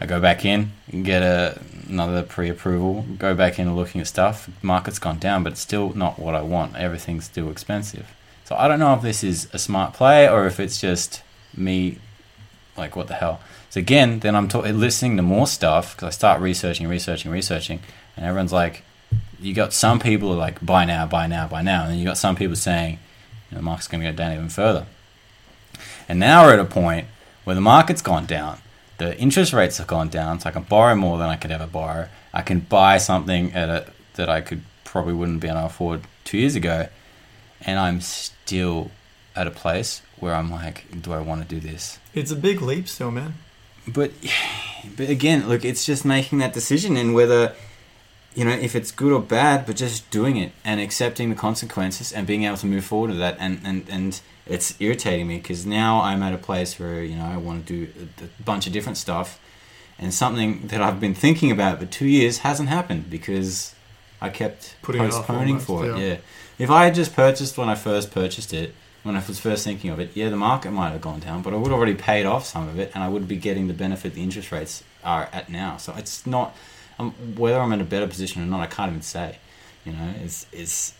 I 0.00 0.06
go 0.06 0.20
back 0.20 0.44
in, 0.44 0.72
get 1.02 1.22
a, 1.22 1.60
another 1.88 2.22
pre-approval, 2.22 3.04
go 3.18 3.34
back 3.34 3.58
in 3.58 3.74
looking 3.76 4.00
at 4.00 4.06
stuff. 4.06 4.50
Market's 4.62 4.98
gone 4.98 5.18
down, 5.18 5.42
but 5.42 5.52
it's 5.52 5.60
still 5.60 5.92
not 5.94 6.18
what 6.18 6.34
I 6.34 6.42
want. 6.42 6.76
Everything's 6.76 7.24
still 7.24 7.50
expensive. 7.50 8.12
So 8.44 8.56
I 8.56 8.68
don't 8.68 8.78
know 8.78 8.94
if 8.94 9.02
this 9.02 9.24
is 9.24 9.48
a 9.52 9.58
smart 9.58 9.94
play 9.94 10.28
or 10.28 10.46
if 10.46 10.60
it's 10.60 10.80
just 10.80 11.22
me, 11.56 11.98
like 12.76 12.96
what 12.96 13.08
the 13.08 13.14
hell. 13.14 13.40
So 13.70 13.80
again, 13.80 14.20
then 14.20 14.36
I'm 14.36 14.48
ta- 14.48 14.60
listening 14.60 15.16
to 15.16 15.22
more 15.22 15.46
stuff 15.46 15.96
because 15.96 16.08
I 16.08 16.10
start 16.10 16.40
researching, 16.40 16.86
researching, 16.86 17.30
researching, 17.30 17.80
and 18.16 18.26
everyone's 18.26 18.52
like, 18.52 18.82
you 19.40 19.54
got 19.54 19.72
some 19.72 19.98
people 19.98 20.32
are 20.32 20.36
like, 20.36 20.64
buy 20.64 20.84
now, 20.84 21.06
buy 21.06 21.26
now, 21.26 21.48
buy 21.48 21.62
now, 21.62 21.82
and 21.82 21.92
then 21.92 21.98
you 21.98 22.04
got 22.04 22.18
some 22.18 22.36
people 22.36 22.56
saying, 22.56 22.98
you 23.50 23.54
know, 23.54 23.58
the 23.58 23.62
market's 23.62 23.88
going 23.88 24.02
to 24.02 24.10
go 24.10 24.16
down 24.16 24.32
even 24.32 24.48
further. 24.48 24.86
And 26.08 26.20
now 26.20 26.44
we're 26.44 26.52
at 26.52 26.58
a 26.58 26.64
point 26.64 27.06
where 27.44 27.54
the 27.54 27.60
market's 27.60 28.02
gone 28.02 28.26
down, 28.26 28.58
the 28.98 29.18
interest 29.18 29.52
rates 29.52 29.78
have 29.78 29.86
gone 29.86 30.08
down, 30.08 30.40
so 30.40 30.48
I 30.48 30.52
can 30.52 30.62
borrow 30.62 30.94
more 30.94 31.18
than 31.18 31.28
I 31.28 31.36
could 31.36 31.50
ever 31.50 31.66
borrow. 31.66 32.08
I 32.32 32.42
can 32.42 32.60
buy 32.60 32.98
something 32.98 33.52
at 33.52 33.68
a 33.68 33.86
that 34.14 34.28
I 34.28 34.40
could 34.40 34.62
probably 34.84 35.14
wouldn't 35.14 35.40
be 35.40 35.48
able 35.48 35.60
to 35.60 35.66
afford 35.66 36.02
two 36.24 36.38
years 36.38 36.54
ago, 36.54 36.88
and 37.60 37.78
I'm 37.78 38.00
still 38.00 38.90
at 39.34 39.46
a 39.46 39.50
place 39.50 40.02
where 40.20 40.34
I'm 40.34 40.50
like, 40.50 41.02
do 41.02 41.12
I 41.12 41.20
want 41.20 41.42
to 41.42 41.48
do 41.48 41.60
this? 41.60 41.98
It's 42.14 42.30
a 42.30 42.36
big 42.36 42.62
leap 42.62 42.88
still, 42.88 43.10
man. 43.10 43.34
But 43.86 44.12
but 44.96 45.08
again, 45.08 45.48
look, 45.48 45.64
it's 45.64 45.84
just 45.84 46.04
making 46.04 46.38
that 46.38 46.52
decision 46.52 46.96
and 46.96 47.14
whether 47.14 47.54
you 48.34 48.44
know 48.44 48.50
if 48.50 48.74
it's 48.74 48.90
good 48.90 49.12
or 49.12 49.20
bad, 49.20 49.66
but 49.66 49.76
just 49.76 50.10
doing 50.10 50.36
it 50.36 50.52
and 50.64 50.80
accepting 50.80 51.30
the 51.30 51.36
consequences 51.36 52.12
and 52.12 52.26
being 52.26 52.44
able 52.44 52.56
to 52.58 52.66
move 52.66 52.84
forward 52.84 53.10
with 53.10 53.18
that. 53.18 53.36
And 53.38 53.60
and 53.64 53.86
and 53.88 54.20
it's 54.46 54.74
irritating 54.80 55.26
me 55.26 55.36
because 55.38 55.64
now 55.64 56.00
I'm 56.00 56.22
at 56.22 56.34
a 56.34 56.38
place 56.38 56.78
where 56.78 57.02
you 57.02 57.16
know 57.16 57.24
I 57.24 57.36
want 57.36 57.66
to 57.66 57.86
do 57.86 57.92
a, 58.22 58.42
bunch 58.42 58.66
of 58.66 58.72
different 58.72 58.98
stuff, 58.98 59.40
and 59.98 60.12
something 60.12 60.66
that 60.68 60.82
I've 60.82 61.00
been 61.00 61.14
thinking 61.14 61.50
about 61.50 61.78
for 61.78 61.86
two 61.86 62.06
years 62.06 62.38
hasn't 62.38 62.68
happened 62.68 63.08
because 63.10 63.74
I 64.20 64.30
kept 64.30 64.76
Putting 64.82 65.02
it 65.02 65.10
postponing 65.10 65.60
almost, 65.60 65.66
for 65.66 65.86
it. 65.86 65.98
yeah. 65.98 66.04
Yeah, 66.04 66.16
if 66.58 66.70
I 66.70 66.84
had 66.84 66.94
just 66.94 67.14
purchased 67.14 67.58
when 67.58 67.68
I 67.68 67.74
first 67.74 68.10
purchased 68.10 68.52
it, 68.52 68.74
when 69.02 69.16
I 69.16 69.22
was 69.26 69.38
first 69.40 69.64
thinking 69.64 69.90
of 69.90 70.00
it, 70.00 70.10
yeah, 70.14 70.28
the 70.28 70.36
market 70.36 70.70
might 70.70 70.90
have 70.90 71.00
gone 71.00 71.20
down, 71.20 71.42
but 71.42 71.52
I 71.52 71.56
would 71.56 71.66
have 71.66 71.76
already 71.76 71.94
paid 71.94 72.26
off 72.26 72.46
some 72.46 72.68
of 72.68 72.78
it, 72.78 72.90
and 72.94 73.04
I 73.04 73.08
would 73.08 73.28
be 73.28 73.36
getting 73.36 73.68
the 73.68 73.74
benefit 73.74 74.14
the 74.14 74.22
interest 74.22 74.50
rates 74.50 74.82
are 75.02 75.28
at 75.32 75.48
now. 75.48 75.76
So 75.76 75.94
it's 75.96 76.26
not 76.26 76.56
um, 76.98 77.12
whether 77.36 77.58
I'm 77.58 77.72
in 77.72 77.80
a 77.80 77.84
better 77.84 78.06
position 78.06 78.42
or 78.42 78.46
not. 78.46 78.60
I 78.60 78.66
can't 78.66 78.90
even 78.90 79.02
say. 79.02 79.38
You 79.84 79.92
know, 79.92 80.14
it's 80.22 80.46
it's 80.52 80.94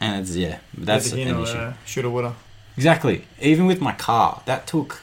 and 0.00 0.20
it's 0.22 0.36
yeah, 0.36 0.58
that's 0.76 1.12
an 1.12 1.28
know, 1.28 1.42
issue. 1.42 1.56
uh, 1.56 1.74
shoulda, 1.84 2.10
woulda. 2.10 2.34
Exactly. 2.76 3.24
Even 3.40 3.66
with 3.66 3.80
my 3.80 3.92
car, 3.92 4.42
that 4.46 4.66
took. 4.66 5.02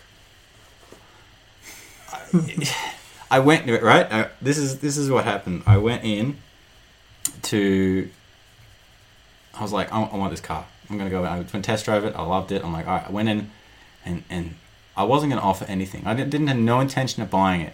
I 3.32 3.40
went 3.40 3.68
right. 3.82 4.12
I, 4.12 4.30
this 4.42 4.58
is 4.58 4.80
this 4.80 4.98
is 4.98 5.10
what 5.10 5.24
happened. 5.24 5.64
I 5.66 5.78
went 5.78 6.04
in 6.04 6.38
to. 7.44 8.10
I 9.56 9.62
was 9.62 9.72
like, 9.72 9.92
I, 9.92 10.02
I 10.02 10.16
want 10.18 10.32
this 10.32 10.42
car. 10.42 10.66
I'm 10.90 10.98
gonna 10.98 11.10
go. 11.10 11.24
I 11.24 11.38
went 11.38 11.54
and 11.54 11.64
test 11.64 11.86
drove 11.86 12.06
it. 12.06 12.16
I 12.16 12.24
loved 12.24 12.52
it. 12.52 12.64
I'm 12.64 12.74
like, 12.74 12.88
all 12.88 12.98
right. 12.98 13.08
I 13.08 13.12
went 13.12 13.30
in, 13.30 13.50
and 14.06 14.24
and 14.30 14.56
I 14.96 15.04
wasn't 15.04 15.32
gonna 15.32 15.42
offer 15.42 15.66
anything. 15.66 16.06
I 16.06 16.14
didn't, 16.14 16.30
didn't 16.30 16.48
have 16.48 16.58
no 16.58 16.80
intention 16.80 17.24
of 17.24 17.32
buying 17.32 17.62
it. 17.62 17.74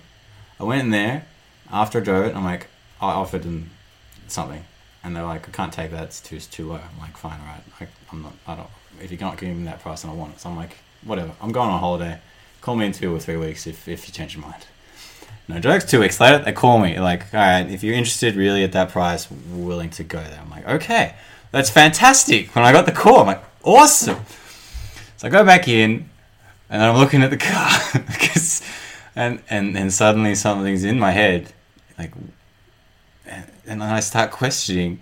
I 0.59 0.63
went 0.63 0.81
in 0.81 0.91
there 0.91 1.25
after 1.71 1.99
I 1.99 2.03
drove 2.03 2.25
it. 2.25 2.35
I'm 2.35 2.43
like, 2.43 2.67
I 3.01 3.11
offered 3.11 3.43
them 3.43 3.71
something, 4.27 4.63
and 5.03 5.15
they're 5.15 5.23
like, 5.23 5.47
I 5.47 5.51
can't 5.51 5.73
take 5.73 5.91
that. 5.91 6.03
It's 6.03 6.21
too 6.21 6.35
it's 6.35 6.47
too 6.47 6.69
low. 6.69 6.75
I'm 6.75 6.99
like, 6.99 7.17
fine, 7.17 7.39
all 7.39 7.47
right. 7.47 7.63
I, 7.81 7.87
I'm 8.11 8.21
not. 8.21 8.33
I 8.47 8.55
don't. 8.55 8.69
If 9.01 9.11
you're 9.11 9.19
not 9.19 9.37
giving 9.37 9.59
me 9.59 9.65
that 9.65 9.81
price, 9.81 10.01
then 10.01 10.11
I 10.11 10.13
want 10.13 10.33
it. 10.33 10.39
So 10.41 10.49
I'm 10.49 10.57
like, 10.57 10.77
whatever. 11.03 11.31
I'm 11.41 11.51
going 11.51 11.69
on 11.69 11.79
holiday. 11.79 12.19
Call 12.61 12.75
me 12.75 12.85
in 12.85 12.91
two 12.91 13.15
or 13.15 13.19
three 13.19 13.37
weeks 13.37 13.67
if 13.67 13.87
if 13.87 14.07
you 14.07 14.13
change 14.13 14.35
your 14.35 14.43
mind. 14.43 14.65
No 15.47 15.59
jokes. 15.59 15.85
Two 15.85 15.99
weeks 15.99 16.19
later, 16.19 16.43
they 16.43 16.51
call 16.51 16.79
me 16.79 16.99
like, 16.99 17.33
all 17.33 17.39
right, 17.39 17.69
if 17.69 17.83
you're 17.83 17.95
interested 17.95 18.35
really 18.35 18.63
at 18.63 18.71
that 18.73 18.89
price, 18.89 19.27
willing 19.51 19.89
to 19.91 20.03
go 20.03 20.19
there. 20.19 20.39
I'm 20.39 20.49
like, 20.51 20.67
okay, 20.67 21.15
that's 21.51 21.71
fantastic. 21.71 22.53
When 22.55 22.63
I 22.63 22.71
got 22.71 22.85
the 22.85 22.91
call, 22.91 23.21
I'm 23.21 23.27
like, 23.27 23.43
awesome. 23.63 24.19
So 25.17 25.27
I 25.27 25.31
go 25.31 25.43
back 25.43 25.67
in, 25.67 26.09
and 26.69 26.83
I'm 26.83 26.97
looking 26.97 27.23
at 27.23 27.31
the 27.31 27.37
car, 27.37 27.71
and 29.15 29.41
and 29.49 29.75
and 29.75 29.91
suddenly 29.91 30.35
something's 30.35 30.83
in 30.83 30.99
my 30.99 31.11
head, 31.11 31.51
like, 31.99 32.13
and, 33.67 33.83
I 33.83 33.99
start 33.99 34.31
questioning 34.31 35.01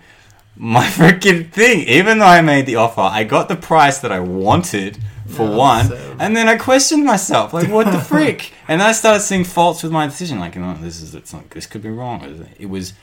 my 0.56 0.86
freaking 1.00 1.50
thing. 1.52 1.88
Even 1.88 2.20
though 2.20 2.26
I 2.26 2.42
made 2.42 2.66
the 2.66 2.76
offer, 2.76 3.02
I 3.02 3.24
got 3.24 3.48
the 3.48 3.56
price 3.56 4.00
that 4.00 4.12
I 4.12 4.20
wanted 4.20 4.98
for 5.28 5.44
Yeah, 5.48 5.56
one, 5.56 5.88
so- 5.88 6.16
and 6.20 6.36
then 6.36 6.48
I 6.48 6.58
questioned 6.58 7.06
myself, 7.06 7.54
like, 7.54 7.70
what 7.70 7.92
the 7.92 8.00
frick? 8.12 8.54
And 8.68 8.82
then 8.82 8.88
I 8.90 8.94
started 8.94 9.22
seeing 9.22 9.44
faults 9.44 9.84
with 9.84 9.92
my 9.92 10.08
decision, 10.08 10.40
like, 10.40 10.56
you 10.56 10.62
know, 10.62 10.74
this 10.82 11.02
is 11.02 11.14
it's 11.16 11.34
not, 11.34 11.50
this 11.52 11.68
could 11.68 11.84
be 11.84 11.90
wrong. 11.90 12.22
It 12.60 12.70
was 12.70 12.94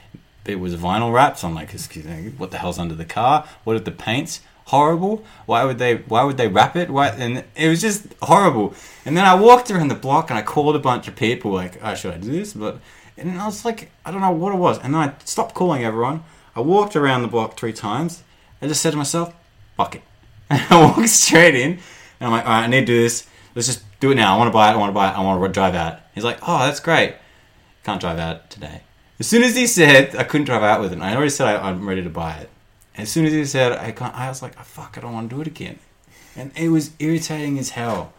it 0.47 0.57
was 0.61 0.75
vinyl 0.77 1.13
wraps. 1.13 1.43
I'm 1.45 1.55
like, 1.55 1.73
excuse 1.73 2.05
me, 2.05 2.33
what 2.37 2.51
the 2.51 2.59
hell's 2.59 2.79
under 2.79 2.95
the 2.95 3.05
car? 3.07 3.47
What 3.65 3.77
if 3.77 3.85
the 3.85 3.91
paint's 3.91 4.41
horrible? 4.67 5.25
Why 5.47 5.65
would 5.65 5.79
they 5.79 5.97
why 5.97 6.25
would 6.25 6.37
they 6.39 6.49
wrap 6.49 6.77
it? 6.77 6.91
Why? 6.91 7.09
And 7.09 7.45
it 7.57 7.69
was 7.69 7.81
just 7.81 8.07
horrible. 8.23 8.75
And 9.07 9.17
then 9.17 9.25
I 9.25 9.35
walked 9.35 9.71
around 9.71 9.89
the 9.89 9.95
block 9.95 10.31
and 10.31 10.39
I 10.39 10.43
called 10.43 10.77
a 10.77 10.79
bunch 10.79 11.09
of 11.09 11.17
people, 11.17 11.51
like, 11.53 11.79
oh, 11.83 11.95
should 11.95 12.15
I 12.15 12.19
do 12.19 12.33
this? 12.33 12.53
But 12.55 12.79
and 13.17 13.41
I 13.41 13.47
was 13.47 13.65
like, 13.65 13.91
I 14.05 14.11
don't 14.11 14.21
know 14.21 14.31
what 14.31 14.53
it 14.53 14.59
was. 14.59 14.79
And 14.79 14.95
then 14.95 15.01
I 15.01 15.15
stopped 15.25 15.55
calling 15.55 15.85
everyone. 15.85 16.25
I 16.57 16.61
walked 16.61 16.97
around 16.97 17.23
the 17.23 17.29
block 17.29 17.57
three 17.57 17.73
times. 17.73 18.23
I 18.61 18.67
just 18.67 18.83
said 18.83 18.91
to 18.91 18.97
myself, 18.97 19.35
fuck 19.77 19.97
it. 19.97 20.03
And 20.51 20.61
I 20.71 20.85
walked 20.85 21.09
straight 21.09 21.55
in. 21.55 21.73
And 21.73 21.81
I'm 22.21 22.31
like, 22.31 22.45
all 22.45 22.51
right, 22.51 22.65
I 22.65 22.67
need 22.67 22.81
to 22.81 22.87
do 22.87 23.01
this. 23.01 23.27
Let's 23.55 23.69
just 23.69 23.83
do 24.01 24.11
it 24.11 24.17
now. 24.17 24.35
I 24.35 24.39
want 24.39 24.49
to 24.49 24.53
buy 24.53 24.71
it. 24.71 24.75
I 24.75 24.77
want 24.77 24.91
to 24.91 24.95
buy 24.95 25.11
it. 25.11 25.17
I 25.17 25.21
want 25.23 25.43
to 25.43 25.49
drive 25.49 25.75
out. 25.75 26.01
He's 26.15 26.25
like, 26.25 26.39
oh, 26.43 26.59
that's 26.59 26.81
great. 26.81 27.17
Can't 27.83 28.01
drive 28.01 28.19
out 28.19 28.51
today. 28.51 28.83
As 29.21 29.27
soon 29.27 29.43
as 29.43 29.55
he 29.55 29.67
said 29.67 30.17
I 30.17 30.25
couldn't 30.25 30.47
drive 30.47 30.63
out 30.63 30.81
with 30.81 30.91
it, 30.93 30.97
and 30.97 31.05
I 31.05 31.15
already 31.15 31.31
said 31.31 31.47
I, 31.47 31.69
I'm 31.69 31.89
ready 31.89 32.03
to 32.03 32.11
buy 32.11 32.35
it. 32.35 32.51
As 32.97 33.11
soon 33.11 33.27
as 33.27 33.33
he 33.33 33.45
said 33.45 33.73
I 33.73 33.93
can't, 33.93 34.15
I 34.15 34.29
was 34.29 34.43
like, 34.43 34.55
oh, 34.59 34.63
fuck, 34.63 34.97
it, 34.97 35.01
I 35.01 35.03
don't 35.03 35.13
want 35.13 35.31
to 35.31 35.37
do 35.37 35.41
it 35.41 35.47
again. 35.47 35.79
And 36.37 36.51
it 36.57 36.69
was 36.69 36.91
irritating 36.99 37.59
as 37.59 37.71
hell. 37.71 38.13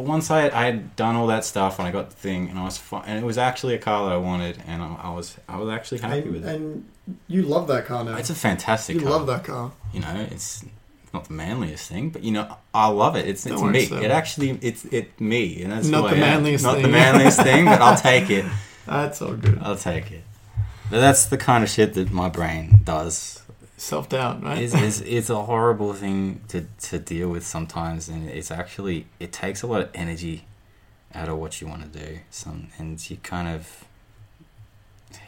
But 0.00 0.06
once 0.08 0.30
I, 0.30 0.44
I 0.48 0.64
had 0.64 0.96
done 0.96 1.14
all 1.14 1.26
that 1.26 1.44
stuff 1.44 1.78
and 1.78 1.86
I 1.86 1.90
got 1.90 2.08
the 2.08 2.16
thing 2.16 2.48
and 2.48 2.58
I 2.58 2.64
was 2.64 2.80
and 3.04 3.18
it 3.18 3.22
was 3.26 3.36
actually 3.36 3.74
a 3.74 3.78
car 3.78 4.08
that 4.08 4.14
I 4.14 4.16
wanted, 4.16 4.56
and 4.66 4.80
I, 4.82 4.94
I 4.94 5.10
was 5.10 5.36
I 5.46 5.58
was 5.58 5.68
actually 5.68 5.98
happy 6.00 6.20
And, 6.22 6.32
with 6.32 6.46
it. 6.46 6.54
and 6.54 6.88
you 7.28 7.42
love 7.42 7.66
that 7.68 7.84
car 7.84 8.02
now. 8.02 8.16
It's 8.16 8.30
a 8.30 8.34
fantastic 8.34 8.96
car. 8.96 9.02
you 9.02 9.08
car. 9.10 9.18
love 9.18 9.26
that 9.26 9.44
car. 9.44 9.72
You 9.92 10.00
know, 10.00 10.26
it's 10.30 10.64
not 11.12 11.26
the 11.26 11.34
manliest 11.34 11.86
thing, 11.90 12.08
but 12.08 12.22
you 12.22 12.32
know, 12.32 12.56
I 12.72 12.86
love 12.88 13.14
it. 13.16 13.28
It's 13.28 13.44
it's 13.44 13.60
me. 13.60 13.84
so- 13.84 13.98
It 14.00 14.10
actually 14.10 14.58
it's 14.62 14.86
it 14.86 15.20
me, 15.20 15.62
and 15.62 15.70
that's 15.72 15.88
Not 15.88 16.08
the 16.08 16.16
manliest 16.16 16.64
Not 16.64 16.74
thing. 16.76 16.82
the 16.84 16.88
manliest 16.88 17.42
thing, 17.42 17.66
but 17.66 17.82
I'll 17.82 17.98
take 17.98 18.30
it. 18.30 18.46
That's 18.86 19.20
all 19.20 19.34
good. 19.34 19.58
I'll 19.60 19.76
take 19.76 20.10
it. 20.12 20.24
But 20.90 21.00
that's 21.00 21.26
the 21.26 21.36
kind 21.36 21.62
of 21.62 21.68
shit 21.68 21.92
that 21.94 22.10
my 22.10 22.30
brain 22.30 22.80
does. 22.84 23.40
Self 23.80 24.10
doubt, 24.10 24.42
right? 24.42 24.58
It's, 24.62 24.74
it's, 24.74 25.00
it's 25.06 25.30
a 25.30 25.42
horrible 25.42 25.94
thing 25.94 26.42
to, 26.48 26.66
to 26.82 26.98
deal 26.98 27.30
with 27.30 27.46
sometimes, 27.46 28.10
and 28.10 28.28
it's 28.28 28.50
actually 28.50 29.06
it 29.18 29.32
takes 29.32 29.62
a 29.62 29.66
lot 29.66 29.80
of 29.80 29.88
energy 29.94 30.44
out 31.14 31.30
of 31.30 31.38
what 31.38 31.60
you 31.62 31.66
want 31.66 31.90
to 31.90 31.98
do. 31.98 32.18
Some 32.30 32.68
and 32.78 33.10
you 33.10 33.16
kind 33.22 33.48
of 33.48 33.84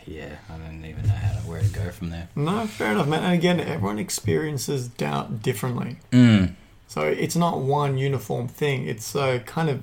yeah, 0.06 0.36
I 0.50 0.58
don't 0.58 0.84
even 0.84 1.06
know 1.06 1.14
how 1.14 1.32
to 1.32 1.38
where 1.48 1.62
to 1.62 1.68
go 1.68 1.90
from 1.90 2.10
there. 2.10 2.28
no, 2.36 2.66
fair 2.66 2.92
enough, 2.92 3.08
man. 3.08 3.24
And 3.24 3.32
again, 3.32 3.58
everyone 3.58 3.98
experiences 3.98 4.86
doubt 4.88 5.42
differently. 5.42 5.96
Mm. 6.12 6.54
So 6.88 7.02
it's 7.02 7.34
not 7.34 7.60
one 7.60 7.96
uniform 7.96 8.48
thing. 8.48 8.86
It's 8.86 9.14
a 9.14 9.40
kind 9.40 9.70
of 9.70 9.82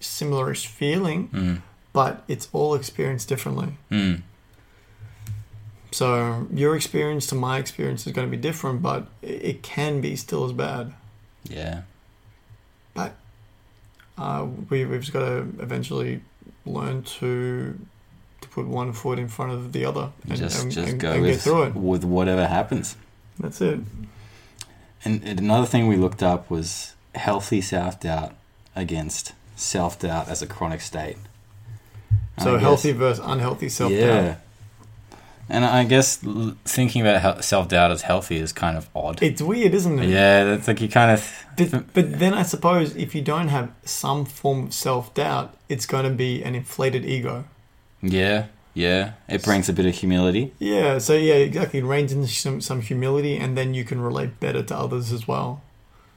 similarish 0.00 0.66
feeling, 0.66 1.28
Mm. 1.28 1.62
but 1.92 2.24
it's 2.26 2.48
all 2.52 2.74
experienced 2.74 3.28
differently. 3.28 3.74
Mm. 3.92 4.22
So 5.92 6.46
your 6.52 6.74
experience 6.74 7.26
to 7.28 7.34
my 7.34 7.58
experience 7.58 8.06
is 8.06 8.12
going 8.12 8.26
to 8.26 8.30
be 8.30 8.40
different, 8.40 8.82
but 8.82 9.06
it 9.20 9.62
can 9.62 10.00
be 10.00 10.16
still 10.16 10.44
as 10.44 10.52
bad. 10.52 10.94
Yeah. 11.44 11.82
But 12.94 13.14
uh, 14.16 14.46
we, 14.70 14.86
we've 14.86 15.00
just 15.00 15.12
got 15.12 15.20
to 15.20 15.38
eventually 15.60 16.22
learn 16.64 17.02
to 17.02 17.78
to 18.40 18.48
put 18.48 18.66
one 18.66 18.92
foot 18.92 19.20
in 19.20 19.28
front 19.28 19.52
of 19.52 19.72
the 19.72 19.84
other 19.84 20.10
and, 20.28 20.36
just 20.36 20.62
and, 20.62 20.72
just 20.72 20.92
and- 20.92 21.00
go 21.00 21.12
and 21.12 21.24
get 21.24 21.40
through 21.40 21.62
it. 21.64 21.74
with 21.76 22.04
whatever 22.04 22.46
happens. 22.46 22.96
That's 23.38 23.60
it. 23.60 23.80
And, 25.04 25.22
and 25.24 25.38
another 25.38 25.66
thing 25.66 25.86
we 25.86 25.96
looked 25.96 26.22
up 26.22 26.50
was 26.50 26.94
healthy 27.14 27.60
self 27.60 28.00
doubt 28.00 28.34
against 28.74 29.32
self 29.56 29.98
doubt 29.98 30.28
as 30.28 30.42
a 30.42 30.46
chronic 30.46 30.80
state. 30.80 31.16
So 32.38 32.58
healthy 32.58 32.92
versus 32.92 33.24
unhealthy 33.24 33.68
self 33.68 33.92
doubt. 33.92 33.98
Yeah. 33.98 34.36
And 35.48 35.64
I 35.64 35.84
guess 35.84 36.16
thinking 36.64 37.02
about 37.02 37.44
self 37.44 37.68
doubt 37.68 37.90
as 37.90 38.02
healthy 38.02 38.36
is 38.36 38.52
kind 38.52 38.76
of 38.76 38.88
odd. 38.94 39.22
It's 39.22 39.42
weird, 39.42 39.74
isn't 39.74 39.98
it? 39.98 40.08
Yeah, 40.08 40.44
that's 40.44 40.68
like 40.68 40.80
you 40.80 40.88
kind 40.88 41.10
of. 41.10 41.46
But, 41.56 41.92
but 41.92 42.18
then 42.18 42.32
I 42.32 42.42
suppose 42.42 42.96
if 42.96 43.14
you 43.14 43.22
don't 43.22 43.48
have 43.48 43.70
some 43.84 44.24
form 44.24 44.66
of 44.66 44.74
self 44.74 45.12
doubt, 45.14 45.54
it's 45.68 45.86
going 45.86 46.04
to 46.04 46.10
be 46.10 46.42
an 46.42 46.54
inflated 46.54 47.04
ego. 47.04 47.44
Yeah, 48.00 48.46
yeah. 48.74 49.12
It 49.28 49.44
brings 49.44 49.68
a 49.68 49.72
bit 49.72 49.86
of 49.86 49.94
humility. 49.94 50.52
Yeah, 50.58 50.98
so 50.98 51.14
yeah, 51.14 51.34
exactly. 51.34 51.80
It 51.80 51.84
reigns 51.84 52.12
in 52.12 52.26
some, 52.26 52.60
some 52.60 52.80
humility, 52.80 53.36
and 53.36 53.56
then 53.56 53.74
you 53.74 53.84
can 53.84 54.00
relate 54.00 54.40
better 54.40 54.62
to 54.62 54.76
others 54.76 55.12
as 55.12 55.28
well. 55.28 55.62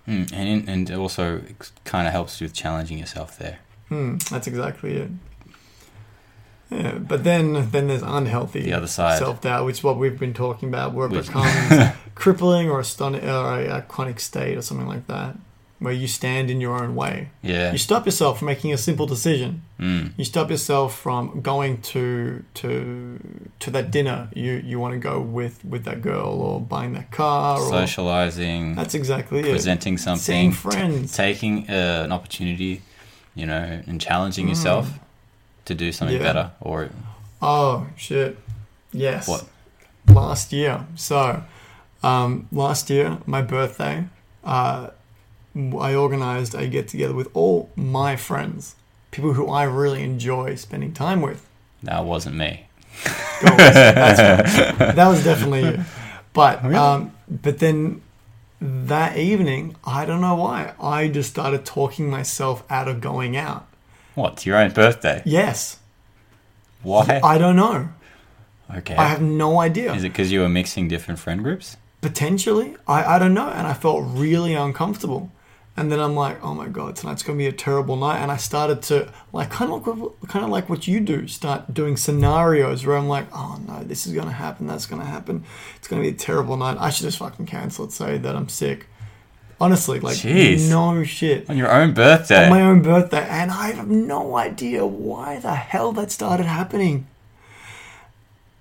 Mm, 0.08 0.32
and 0.32 0.70
and 0.70 0.90
it 0.90 0.96
also 0.96 1.42
kind 1.84 2.08
of 2.08 2.14
helps 2.14 2.40
with 2.40 2.54
challenging 2.54 3.00
yourself 3.00 3.38
there. 3.40 3.60
Hmm, 3.90 4.18
that's 4.30 4.48
exactly 4.48 4.98
it. 4.98 5.12
Yeah, 6.72 6.98
but 6.98 7.24
then 7.24 7.70
then 7.72 7.88
there's 7.88 8.02
unhealthy 8.02 8.62
The 8.64 8.74
other 8.74 8.88
side. 8.88 9.20
self 9.20 9.42
doubt, 9.42 9.66
which 9.66 9.78
is 9.80 9.84
what 9.84 9.98
we've 9.98 10.20
been 10.20 10.34
talking 10.34 10.68
about, 10.70 10.94
where 10.94 11.06
it 11.08 11.12
Which- 11.12 11.28
becomes 11.28 11.92
crippling 12.16 12.70
or 12.70 12.80
or 12.80 13.60
a, 13.60 13.78
a 13.78 13.82
chronic 13.88 14.20
state 14.20 14.58
or 14.58 14.62
something 14.64 14.88
like 14.88 15.06
that, 15.08 15.36
where 15.80 15.94
you 15.94 16.08
stand 16.08 16.50
in 16.50 16.60
your 16.62 16.74
own 16.82 16.96
way. 16.96 17.30
Yeah. 17.44 17.72
You 17.72 17.78
stop 17.78 18.06
yourself 18.06 18.40
from 18.40 18.48
making 18.48 18.74
a 18.74 18.78
simple 18.78 19.06
decision. 19.06 19.62
Mm, 19.80 20.14
You 20.18 20.26
stop 20.26 20.50
yourself 20.50 20.98
from 20.98 21.42
going 21.42 21.82
to 21.94 22.44
to 22.56 23.20
to 23.60 23.72
that 23.72 23.92
dinner 23.92 24.30
you 24.34 24.54
you 24.66 24.80
want 24.80 24.94
to 24.94 25.00
go 25.00 25.20
with 25.22 25.64
with 25.64 25.84
that 25.86 26.02
girl 26.02 26.42
or 26.42 26.60
buying 26.62 26.94
that 26.94 27.12
car. 27.12 27.60
Or, 27.60 27.70
socializing, 27.70 28.76
that's 28.76 28.96
exactly 28.96 29.40
it. 29.42 29.52
presenting 29.52 29.98
Seeing 29.98 30.18
something, 30.18 30.52
friends. 30.52 31.16
taking 31.16 31.70
uh, 31.70 32.02
an 32.06 32.12
opportunity, 32.12 32.82
you 33.36 33.46
know, 33.46 33.82
and 33.88 34.00
challenging 34.02 34.48
yourself 34.48 34.90
to 35.66 35.76
do 35.76 35.92
something. 35.92 36.18
Yeah. 36.18 36.24
better. 36.24 36.52
Or 36.62 36.90
Oh 37.42 37.88
shit! 37.96 38.38
Yes. 38.92 39.28
What? 39.28 39.46
Last 40.08 40.54
year. 40.54 40.86
So, 40.96 41.44
um, 42.04 42.48
last 42.52 42.90
year, 42.90 43.18
my 43.26 43.42
birthday, 43.42 44.06
uh, 44.44 44.90
I 45.56 45.96
organized 45.96 46.56
a 46.56 46.68
get 46.68 46.88
together 46.88 47.14
with 47.14 47.30
all 47.34 47.70
my 47.76 48.16
friends, 48.16 48.76
people 49.12 49.34
who 49.34 49.50
I 49.50 49.64
really 49.64 50.04
enjoy 50.04 50.56
spending 50.56 50.94
time 50.94 51.22
with. 51.22 51.48
that 51.84 52.06
wasn't 52.06 52.36
me. 52.36 52.68
Go, 53.42 53.58
that's 53.58 54.80
right. 54.80 54.96
That 54.96 55.08
was 55.08 55.24
definitely 55.24 55.64
you. 55.64 55.84
But 56.34 56.66
um, 56.66 57.14
but 57.30 57.60
then 57.60 58.02
that 58.60 59.18
evening, 59.18 59.76
I 59.86 60.06
don't 60.06 60.22
know 60.22 60.36
why, 60.36 60.74
I 60.82 61.08
just 61.08 61.30
started 61.30 61.66
talking 61.66 62.10
myself 62.10 62.64
out 62.70 62.88
of 62.88 63.02
going 63.02 63.38
out. 63.38 63.65
What? 64.16 64.38
To 64.38 64.50
your 64.50 64.58
own 64.58 64.72
birthday? 64.72 65.22
Yes. 65.26 65.78
Why? 66.82 67.22
I 67.24 67.38
don't 67.38 67.56
know. 67.56 67.90
Okay. 68.74 68.96
I 68.96 69.08
have 69.08 69.22
no 69.22 69.60
idea. 69.60 69.94
Is 69.94 70.04
it 70.04 70.10
because 70.10 70.32
you 70.32 70.40
were 70.40 70.50
mixing 70.50 70.88
different 70.88 71.20
friend 71.20 71.44
groups? 71.44 71.78
potentially 72.06 72.76
I, 72.88 73.16
I 73.16 73.20
don't 73.20 73.34
know 73.34 73.50
and 73.50 73.66
i 73.66 73.74
felt 73.74 74.04
really 74.06 74.54
uncomfortable 74.54 75.32
and 75.76 75.92
then 75.92 76.00
i'm 76.00 76.14
like 76.14 76.38
oh 76.44 76.54
my 76.54 76.68
god 76.68 76.96
tonight's 76.96 77.24
going 77.24 77.36
to 77.36 77.42
be 77.42 77.48
a 77.48 77.52
terrible 77.52 77.96
night 77.96 78.20
and 78.20 78.32
i 78.32 78.38
started 78.38 78.84
to 78.84 79.12
like 79.34 79.50
kind 79.50 79.72
of 79.72 79.84
kind 80.28 80.46
of 80.46 80.52
like 80.52 80.70
what 80.70 80.88
you 80.88 81.00
do 81.00 81.28
start 81.28 81.74
doing 81.74 81.98
scenarios 81.98 82.86
where 82.86 82.96
i'm 82.96 83.08
like 83.08 83.26
oh 83.34 83.60
no 83.68 83.84
this 83.84 84.06
is 84.06 84.14
going 84.14 84.28
to 84.28 84.34
happen 84.34 84.68
that's 84.68 84.86
going 84.86 85.02
to 85.02 85.08
happen 85.08 85.44
it's 85.78 85.88
going 85.88 86.00
to 86.00 86.08
be 86.08 86.16
a 86.16 86.18
terrible 86.18 86.56
night 86.58 86.78
i 86.80 86.92
should 86.92 87.06
just 87.06 87.18
fucking 87.18 87.48
cancel 87.48 87.86
it 87.86 87.92
say 87.92 88.20
that 88.20 88.36
i'm 88.36 88.50
sick 88.50 88.86
Honestly, 89.60 90.00
like 90.02 90.18
Jeez. 90.18 90.70
no 90.70 91.04
shit. 91.04 91.50
On 91.50 91.56
your 91.58 91.72
own 91.72 91.94
birthday. 91.94 92.46
On 92.46 92.50
my 92.50 92.62
own 92.62 92.82
birthday, 92.82 93.26
and 93.30 93.52
I 93.52 93.72
have 93.72 93.88
no 93.88 94.36
idea 94.38 94.86
why 94.86 95.40
the 95.40 95.56
hell 95.56 95.94
that 95.94 96.12
started 96.12 96.46
happening. 96.46 97.08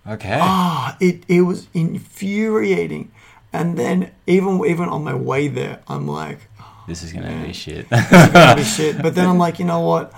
okay. 0.09 0.39
Ah, 0.41 0.97
it 1.01 1.25
it 1.29 1.43
was 1.43 1.67
infuriating. 1.75 3.11
And 3.53 3.77
then 3.77 4.11
even 4.27 4.65
even 4.67 4.89
on 4.89 5.05
my 5.05 5.15
way 5.15 5.49
there, 5.49 5.81
I'm 5.89 6.07
like, 6.07 6.39
this 6.87 7.03
is 7.03 7.13
gonna 7.13 7.45
be 7.47 7.53
shit. 7.53 7.87
holy 7.91 8.65
shit. 8.77 9.01
But 9.03 9.15
then 9.15 9.27
I'm 9.29 9.39
like, 9.39 9.59
you 9.59 9.65
know 9.65 9.81
what? 9.81 10.13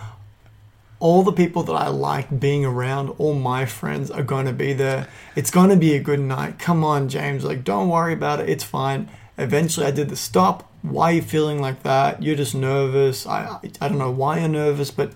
All 0.99 1.23
the 1.23 1.33
people 1.33 1.63
that 1.65 1.75
I 1.75 1.89
like 1.89 2.41
being 2.41 2.65
around, 2.65 3.11
all 3.19 3.35
my 3.35 3.67
friends 3.67 4.11
are 4.11 4.23
going 4.23 4.47
to 4.47 4.53
be 4.55 4.73
there. 4.73 5.09
It's 5.37 5.51
going 5.51 5.69
to 5.69 5.77
be 5.77 5.95
a 5.95 6.01
good 6.01 6.21
night. 6.21 6.59
Come 6.59 6.83
on, 6.85 7.11
James. 7.11 7.45
Like, 7.45 7.65
don't 7.65 7.91
worry 7.91 8.15
about 8.15 8.41
it. 8.41 8.49
It's 8.49 8.65
fine. 8.65 9.11
Eventually, 9.39 9.87
I 9.87 9.91
did 9.91 10.09
the 10.09 10.17
stop. 10.17 10.71
Why 10.83 11.11
are 11.11 11.15
you 11.15 11.23
feeling 11.23 11.61
like 11.61 11.83
that? 11.83 12.23
You're 12.23 12.37
just 12.37 12.55
nervous. 12.55 13.27
I, 13.27 13.45
I, 13.45 13.71
I 13.81 13.89
don't 13.89 13.99
know 13.99 14.11
why 14.11 14.39
you're 14.39 14.49
nervous, 14.49 14.91
but 14.91 15.13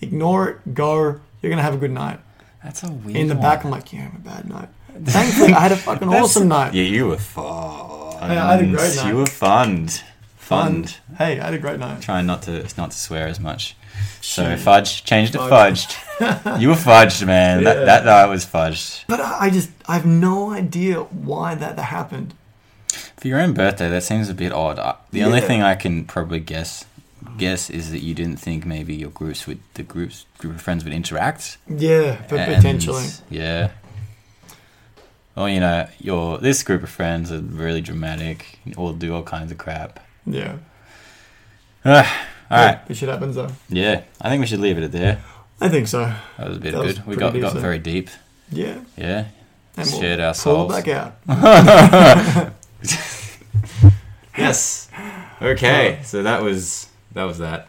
ignore 0.00 0.48
it. 0.48 0.74
Go. 0.74 1.20
You're 1.40 1.50
going 1.50 1.56
to 1.56 1.62
have 1.62 1.74
a 1.74 1.78
good 1.78 1.90
night. 1.90 2.20
That's 2.62 2.82
a 2.82 2.90
weird. 2.90 3.16
In 3.16 3.28
the 3.28 3.34
one. 3.34 3.42
back, 3.42 3.64
I'm 3.64 3.70
like, 3.70 3.92
you're 3.92 4.02
having 4.02 4.20
a 4.20 4.22
bad 4.24 4.48
night. 4.48 4.68
Thankfully, 5.04 5.52
I 5.52 5.60
had 5.60 5.72
a 5.72 5.76
fucking 5.76 6.08
awesome 6.14 6.48
night. 6.48 6.74
Yeah, 6.74 6.84
you 6.84 7.08
were 7.08 7.16
fun. 7.16 8.30
I 8.30 8.34
had 8.34 8.62
a 8.62 8.66
great 8.66 8.96
night. 8.96 9.08
You 9.08 9.16
were 9.16 9.26
fun. 9.26 9.88
Fun. 10.36 10.86
Hey, 11.16 11.40
I 11.40 11.46
had 11.46 11.54
a 11.54 11.58
great 11.58 11.78
night. 11.80 12.02
Trying 12.02 12.26
not 12.26 12.42
to 12.42 12.66
not 12.76 12.90
to 12.90 12.96
swear 12.96 13.26
as 13.26 13.40
much. 13.40 13.74
So 14.20 14.44
Shit. 14.50 14.58
fudge 14.60 15.04
changed 15.04 15.32
to 15.32 15.38
Fudge. 15.38 15.86
fudged. 15.86 16.60
you 16.60 16.68
were 16.68 16.74
fudged, 16.74 17.26
man. 17.26 17.62
Yeah. 17.62 17.74
That 17.74 17.84
that 17.86 18.04
night 18.04 18.26
was 18.26 18.44
fudged. 18.44 19.04
But 19.08 19.20
I 19.20 19.46
I 19.46 19.50
just, 19.50 19.70
I 19.88 19.94
have 19.94 20.06
no 20.06 20.50
idea 20.50 21.00
why 21.00 21.54
that, 21.54 21.76
that 21.76 21.82
happened. 21.84 22.34
For 23.22 23.28
your 23.28 23.38
own 23.38 23.54
birthday, 23.54 23.88
that 23.88 24.02
seems 24.02 24.28
a 24.28 24.34
bit 24.34 24.50
odd. 24.50 24.96
The 25.12 25.22
only 25.22 25.40
thing 25.40 25.62
I 25.62 25.76
can 25.76 26.06
probably 26.06 26.40
guess 26.40 26.84
guess 27.38 27.70
is 27.70 27.92
that 27.92 28.00
you 28.00 28.14
didn't 28.14 28.38
think 28.38 28.66
maybe 28.66 28.96
your 28.96 29.10
groups 29.10 29.46
would 29.46 29.60
the 29.74 29.84
groups 29.84 30.26
group 30.38 30.56
of 30.56 30.60
friends 30.60 30.82
would 30.82 30.92
interact. 30.92 31.56
Yeah, 31.68 32.20
and- 32.28 32.54
potentially. 32.56 33.04
Yeah. 33.30 33.70
Well, 35.36 35.48
you 35.48 35.60
know, 35.60 35.88
your 36.00 36.38
this 36.38 36.64
group 36.64 36.82
of 36.82 36.90
friends 36.90 37.30
are 37.30 37.38
really 37.38 37.80
dramatic. 37.80 38.58
All 38.76 38.92
do 38.92 39.14
all 39.14 39.22
kinds 39.22 39.52
of 39.52 39.58
crap. 39.58 40.04
Yeah. 40.26 40.56
all 41.84 42.02
right. 42.50 42.84
This 42.88 42.98
shit 42.98 43.08
happens 43.08 43.36
though. 43.36 43.50
Yeah, 43.68 44.02
I 44.20 44.30
think 44.30 44.40
we 44.40 44.48
should 44.48 44.58
leave 44.58 44.78
it 44.78 44.82
at 44.82 44.90
there. 44.90 45.22
I 45.60 45.68
think 45.68 45.86
so. 45.86 46.12
That 46.38 46.48
was 46.48 46.56
a 46.56 46.60
bit 46.60 46.74
That 46.74 46.82
good. 46.82 47.06
We 47.06 47.14
got 47.14 47.38
got 47.38 47.52
very 47.54 47.78
deep. 47.78 48.10
Yeah. 48.50 48.80
Yeah, 48.96 49.26
And 49.76 49.88
we'll 49.88 50.00
shared 50.00 50.18
our 50.18 50.34
souls. 50.34 50.72
back 50.72 50.88
out. 50.88 52.52
Yes. 54.36 54.88
Okay, 55.40 56.00
so 56.04 56.22
that 56.22 56.42
was 56.42 56.88
that 57.12 57.24
was 57.24 57.38
that. 57.38 57.68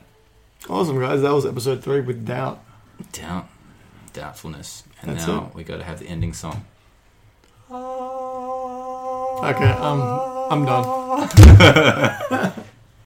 Awesome, 0.69 0.99
guys. 0.99 1.21
That 1.21 1.33
was 1.33 1.45
episode 1.45 1.83
three 1.83 2.01
with 2.01 2.25
doubt. 2.25 2.63
Doubt, 3.11 3.47
doubtfulness, 4.13 4.83
and 5.01 5.11
That's 5.11 5.27
now 5.27 5.51
we 5.53 5.63
got 5.63 5.77
to 5.77 5.83
have 5.83 5.99
the 5.99 6.07
ending 6.07 6.33
song. 6.33 6.65
Okay, 7.69 9.71
um, 9.71 10.01
I'm 10.51 10.65
done. 10.65 12.53